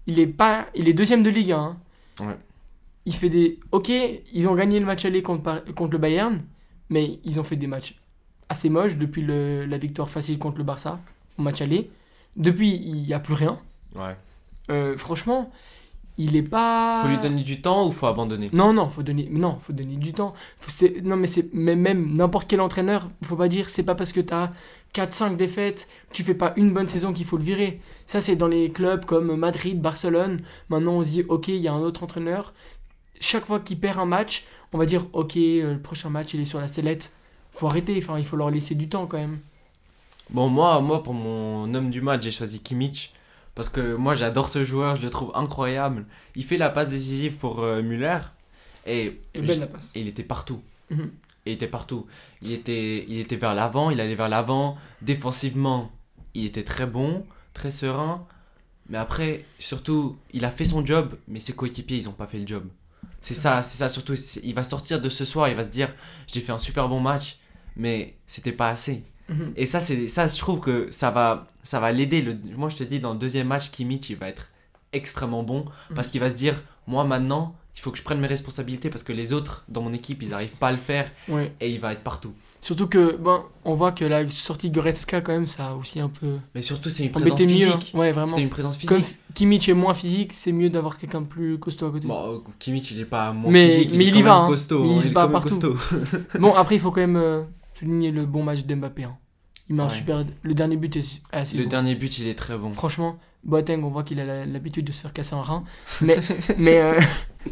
il 0.07 0.19
est 0.21 0.27
pas, 0.27 0.67
il 0.75 0.89
est 0.89 0.93
deuxième 0.95 1.23
de 1.23 1.31
Ligue 1.31 1.53
1. 1.53 1.59
hein. 1.59 1.77
Ouais. 2.21 2.37
Il 3.05 3.15
fait 3.15 3.29
des, 3.29 3.59
ok, 3.73 3.91
ils 4.33 4.49
ont 4.49 4.55
gagné 4.55 4.79
le 4.79 4.87
match 4.87 5.05
aller 5.05 5.23
contre, 5.23 5.65
contre 5.75 5.93
le 5.93 5.99
Bayern, 5.99 6.41
mais 6.89 7.19
ils 7.25 7.41
ont 7.41 7.45
fait 7.45 7.57
des 7.57 7.67
matchs 7.67 7.97
assez 8.49 8.69
moches 8.69 8.97
depuis 8.97 9.23
le- 9.23 9.65
la 9.67 9.79
victoire 9.79 10.09
facile 10.09 10.39
contre 10.39 10.59
le 10.59 10.65
Barça 10.65 11.01
au 11.39 11.43
match 11.43 11.61
aller. 11.63 11.91
Depuis, 12.37 12.77
il 12.77 13.01
y 13.05 13.13
a 13.15 13.19
plus 13.19 13.35
rien. 13.35 13.59
Ouais. 13.97 14.17
Euh, 14.71 14.97
franchement, 14.97 15.51
il 16.19 16.37
est 16.37 16.43
pas. 16.43 17.01
Faut 17.03 17.09
lui 17.09 17.19
donner 17.19 17.43
du 17.43 17.61
temps 17.61 17.87
ou 17.87 17.93
faut 17.93 18.07
abandonner? 18.07 18.51
Non, 18.53 18.73
non, 18.73 18.89
faut 18.89 19.03
donner, 19.03 19.29
non, 19.31 19.59
faut 19.59 19.73
donner 19.73 19.97
du 19.97 20.13
temps. 20.13 20.35
Faut- 20.59 20.87
non, 21.03 21.17
mais 21.17 21.27
c'est 21.27 21.49
mais 21.53 21.77
même 21.77 22.15
n'importe 22.17 22.49
quel 22.49 22.61
entraîneur, 22.61 23.09
faut 23.23 23.37
pas 23.37 23.49
dire 23.49 23.69
c'est 23.69 23.83
pas 23.83 23.95
parce 23.95 24.13
que 24.13 24.21
tu 24.21 24.33
as 24.35 24.53
4-5 24.95 25.37
défaites, 25.37 25.89
tu 26.13 26.23
fais 26.23 26.35
pas 26.35 26.53
une 26.57 26.73
bonne 26.73 26.89
saison 26.89 27.13
qu'il 27.13 27.25
faut 27.25 27.39
le 27.39 27.45
virer. 27.45 27.81
Ça, 28.07 28.21
c'est 28.21 28.37
dans 28.37 28.49
les 28.49 28.71
clubs 28.71 29.05
comme 29.07 29.35
Madrid, 29.37 29.81
Barcelone. 29.81 30.41
Maintenant, 30.69 30.93
on 30.95 31.05
se 31.05 31.11
dit, 31.11 31.25
ok, 31.29 31.49
il 31.49 31.57
y 31.57 31.69
a 31.69 31.73
un 31.73 31.81
autre 31.81 32.03
entraîneur. 32.03 32.53
Chaque 33.21 33.47
fois 33.47 33.61
qu'il 33.61 33.79
perd 33.81 33.99
un 33.99 34.05
match, 34.05 34.45
on 34.73 34.79
va 34.79 34.85
dire, 34.85 35.07
ok, 35.15 35.37
euh, 35.37 35.75
le 35.75 35.81
prochain 35.81 36.11
match, 36.11 36.35
il 36.35 36.41
est 36.41 36.45
sur 36.45 36.61
la 36.61 36.69
sellette. 36.69 37.15
Faut 37.53 37.67
arrêter, 37.67 37.97
enfin, 37.99 38.19
il 38.19 38.25
faut 38.25 38.37
leur 38.37 38.51
laisser 38.51 38.75
du 38.75 38.89
temps 38.89 39.07
quand 39.07 39.19
même. 39.19 39.39
Bon, 40.31 40.49
moi, 40.49 40.81
moi, 40.81 41.03
pour 41.03 41.15
mon 41.15 41.73
homme 41.75 41.91
du 41.91 42.01
match, 42.01 42.23
j'ai 42.25 42.31
choisi 42.33 42.61
Kimmich. 42.61 43.13
Parce 43.55 43.69
que 43.69 43.95
moi, 43.95 44.15
j'adore 44.15 44.49
ce 44.49 44.65
joueur, 44.65 44.97
je 44.97 45.03
le 45.03 45.11
trouve 45.11 45.31
incroyable. 45.35 46.07
Il 46.37 46.45
fait 46.45 46.57
la 46.57 46.71
passe 46.71 46.89
décisive 46.89 47.35
pour 47.35 47.61
euh, 47.61 47.83
Müller. 47.83 48.19
Et, 48.87 49.21
Et 49.35 49.41
belle 49.43 49.61
la 49.61 49.67
passe. 49.67 49.91
et 49.95 50.01
il 50.01 50.09
était 50.09 50.23
partout. 50.23 50.63
Mhm. 50.91 51.11
Il 51.47 51.53
était 51.53 51.67
partout. 51.69 52.07
Il 52.41 52.53
était, 52.53 53.05
il 53.09 53.19
était 53.21 53.37
vers 53.37 53.55
l'avant, 53.55 53.91
il 53.91 54.01
allait 54.01 54.15
vers 54.15 54.29
l'avant. 54.29 54.79
Défensivement, 55.03 55.91
il 56.35 56.47
était 56.47 56.65
très 56.65 56.87
bon, 56.87 57.27
très 57.53 57.71
serein. 57.71 58.27
Mais 58.89 58.99
après, 58.99 59.45
surtout, 59.59 60.17
il 60.33 60.45
a 60.45 60.51
fait 60.51 60.65
son 60.65 60.85
job, 60.85 61.17
mais 61.29 61.41
ses 61.41 61.53
coéquipiers, 61.53 61.99
ils 61.99 62.05
n'ont 62.07 62.13
pas 62.13 62.27
fait 62.27 62.39
le 62.39 62.47
job. 62.47 62.65
C'est 63.21 63.35
ça, 63.35 63.63
c'est 63.63 63.79
ça 63.79 63.89
surtout. 63.89 64.15
Il 64.43 64.55
va 64.55 64.65
sortir 64.65 65.01
de 65.01 65.09
ce 65.09 65.25
soir, 65.25 65.49
il 65.49 65.55
va 65.55 65.65
se 65.65 65.69
dire 65.69 65.89
j'ai 66.27 66.41
fait 66.41 66.53
un 66.53 66.59
super 66.59 66.89
bon 66.89 67.01
match, 67.01 67.39
mais 67.77 68.17
c'était 68.27 68.53
pas 68.53 68.69
assez. 68.71 69.05
Mhm. 69.29 69.53
Et 69.57 69.67
ça, 69.67 69.81
c'est 69.81 70.09
ça, 70.09 70.27
je 70.27 70.37
trouve 70.39 70.61
que 70.61 70.89
ça 70.91 71.11
va, 71.11 71.47
ça 71.63 71.81
va 71.81 71.93
l'aider. 71.93 72.23
Le- 72.23 72.37
Moi, 72.57 72.69
je 72.69 72.77
te 72.77 72.85
dis, 72.85 73.01
dans 73.01 73.13
le 73.13 73.19
deuxième 73.19 73.47
match, 73.49 73.71
Kimmich, 73.71 74.11
il 74.11 74.17
va 74.17 74.29
être 74.29 74.49
extrêmement 74.93 75.43
bon 75.43 75.65
parce 75.95 76.09
qu'il 76.09 76.21
va 76.21 76.29
se 76.31 76.37
dire, 76.37 76.61
moi 76.87 77.05
maintenant, 77.05 77.55
il 77.77 77.81
faut 77.81 77.91
que 77.91 77.99
je 77.99 78.03
prenne 78.03 78.21
mes 78.21 78.27
responsabilités 78.27 78.91
parce 78.91 79.03
que 79.05 79.13
les 79.13 79.33
autres 79.33 79.65
dans 79.69 79.81
mon 79.81 79.93
équipe, 79.95 80.23
ils 80.23 80.31
n'arrivent 80.31 80.57
pas 80.57 80.69
à 80.69 80.73
le 80.73 80.77
faire 80.79 81.11
et 81.61 81.71
il 81.71 81.81
va 81.81 81.93
être 81.93 82.03
partout. 82.03 82.33
Surtout 82.61 82.87
que, 82.87 83.17
bon, 83.17 83.43
on 83.65 83.75
voit 83.75 83.91
que 83.91 84.05
la 84.05 84.29
sortie 84.31 84.71
de 84.71 84.75
Goretzka, 84.77 85.21
quand 85.21 85.33
même, 85.33 85.49
ça 85.49 85.69
a 85.71 85.75
aussi 85.75 85.99
un 85.99 86.09
peu 86.09 86.37
Mais 86.55 86.63
surtout, 86.63 86.91
c'est 86.91 87.03
une 87.05 87.11
présence 87.11 87.41
mieux. 87.41 87.47
hein. 87.47 87.49
physique. 87.81 87.91
Ouais, 87.93 88.13
vraiment. 88.13 88.37
Une 88.37 88.51
présence 88.51 88.77
physique. 88.77 88.89
Comme 88.91 89.03
Kimmich 89.35 89.69
est 89.69 89.73
moins 89.75 89.95
physique, 89.95 90.33
c'est 90.33 90.53
mieux 90.53 90.71
d'avoir 90.71 90.97
quelqu'un 90.97 91.25
plus 91.25 91.59
costaud 91.59 91.87
à 91.87 91.91
côté. 91.91 92.07
Bon. 92.07 92.15
Bon, 92.15 92.35
euh, 92.37 92.39
Kimmich, 92.61 92.93
il 92.93 93.01
est 93.01 93.05
pas 93.05 93.33
moins 93.33 93.51
Mais- 93.51 93.69
physique, 93.69 93.91
mais 93.95 94.05
est 94.05 94.09
il 94.09 94.13
quand 94.13 94.19
y 94.21 94.23
va, 94.23 94.35
même 94.37 94.45
hein. 94.45 94.47
costaud. 94.49 94.85
Il 94.85 95.03
se 95.03 95.07
est 95.09 95.11
même 95.11 95.33
partout. 95.33 95.49
costaud. 95.49 95.77
après, 96.57 96.75
il 96.77 96.81
faut 96.81 96.93
quand 96.93 97.01
même 97.01 97.17
euh, 97.17 97.43
souligner 97.83 98.11
le 98.13 98.27
bon 98.27 98.43
match 98.45 98.65
d'Mbappé. 98.65 99.05
hein. 99.05 99.17
Il 99.69 99.77
met 99.77 99.83
un 99.83 99.89
super. 99.89 100.25
Le 100.43 100.55
dernier 100.55 100.77
but 100.77 100.97
est 100.97 101.21
assez 101.33 101.57
Le 101.57 101.65
bon. 101.65 101.69
dernier 101.71 101.95
but, 101.95 102.19
il 102.19 102.27
est 102.29 102.35
très 102.35 102.57
bon. 102.59 102.71
Franchement, 102.73 103.19
Boateng, 103.45 103.83
on 103.85 103.89
voit 103.89 104.03
qu'il 104.05 104.21
a 104.21 104.45
l'habitude 104.45 104.85
de 104.87 104.93
se 104.93 105.01
faire 105.01 105.13
casser 105.13 105.35
un 105.35 105.43
rein. 105.43 105.65
Mais. 106.01 106.17
mais 106.59 106.79
euh, 106.81 107.01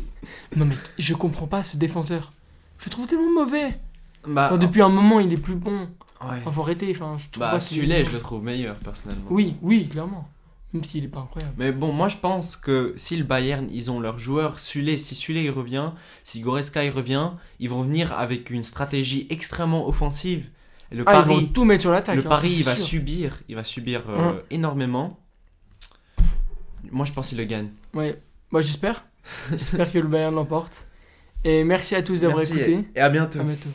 Non, 0.57 0.65
mais 0.67 0.75
je 0.99 1.15
comprends 1.15 1.47
pas 1.47 1.63
ce 1.63 1.77
défenseur. 1.77 2.33
Je 2.79 2.87
le 2.87 2.91
trouve 2.91 3.07
tellement 3.07 3.33
mauvais. 3.45 3.79
Bah, 4.27 4.47
Enfin, 4.47 4.59
depuis 4.59 4.83
un 4.83 4.89
moment, 4.89 5.21
il 5.21 5.33
est 5.33 5.37
plus 5.41 5.55
bon. 5.55 5.81
ouais. 5.83 5.87
Enfin, 6.21 6.51
faut 6.53 6.63
arrêter. 6.63 6.91
Enfin, 6.95 7.17
je 7.19 7.29
trouve 7.31 7.41
Bah, 7.41 7.61
celui-là, 7.61 8.05
je 8.05 8.11
le 8.11 8.19
trouve 8.19 8.43
meilleur, 8.43 8.77
personnellement. 8.77 9.27
Oui, 9.31 9.57
oui, 9.63 9.89
clairement. 9.89 10.29
Même 10.73 10.85
s'il 10.85 11.05
est 11.05 11.09
pas 11.09 11.21
incroyable. 11.21 11.53
Mais 11.59 11.73
bon, 11.73 11.93
moi 11.93 12.07
je 12.09 12.17
pense 12.17 12.57
que 12.57 12.95
si 12.97 13.17
le 13.17 13.25
Bayern, 13.25 13.67
ils 13.73 13.91
ont 13.91 13.99
leur 13.99 14.19
joueur 14.19 14.61
Sulé, 14.61 14.99
si 14.99 15.15
Sulé 15.17 15.43
il 15.45 15.50
revient, 15.50 15.91
si 16.23 16.41
Goretzka 16.41 16.85
il 16.85 16.91
revient, 16.91 17.30
ils 17.59 17.69
vont 17.69 17.83
venir 17.83 18.13
avec 18.13 18.50
une 18.50 18.63
stratégie 18.63 19.26
extrêmement 19.30 19.89
offensive. 19.89 20.47
Le 20.93 21.02
Ah, 21.06 21.23
ils 21.25 21.28
vont 21.28 21.47
tout 21.47 21.65
mettre 21.65 21.83
sur 21.83 21.91
l'attaque. 21.93 22.17
le 22.17 22.26
hein, 22.26 22.28
pari 22.28 22.49
ça, 22.49 22.54
il 22.56 22.63
va 22.65 22.76
sûr. 22.76 22.87
subir, 22.87 23.41
il 23.49 23.56
va 23.56 23.65
subir 23.65 24.02
euh, 24.11 24.33
Ouais. 24.35 24.45
énormément. 24.50 25.19
Moi 26.91 27.04
je 27.06 27.13
pense 27.13 27.28
qu'il 27.30 27.39
le 27.39 27.45
gagne. 27.45 27.71
Ouais, 27.95 28.21
moi 28.50 28.61
j'espère. 28.61 29.04
j'espère 29.50 29.91
que 29.93 29.99
le 29.99 30.09
Bayern 30.09 30.35
l'emporte. 30.35 30.85
Et 31.45 31.65
merci 31.65 31.95
à 31.95 32.02
tous 32.02 32.21
d'avoir 32.21 32.43
écouté. 32.43 32.85
et 32.95 33.00
à 33.00 33.09
bientôt. 33.09 33.41
À 33.41 33.45
bientôt. 33.45 33.71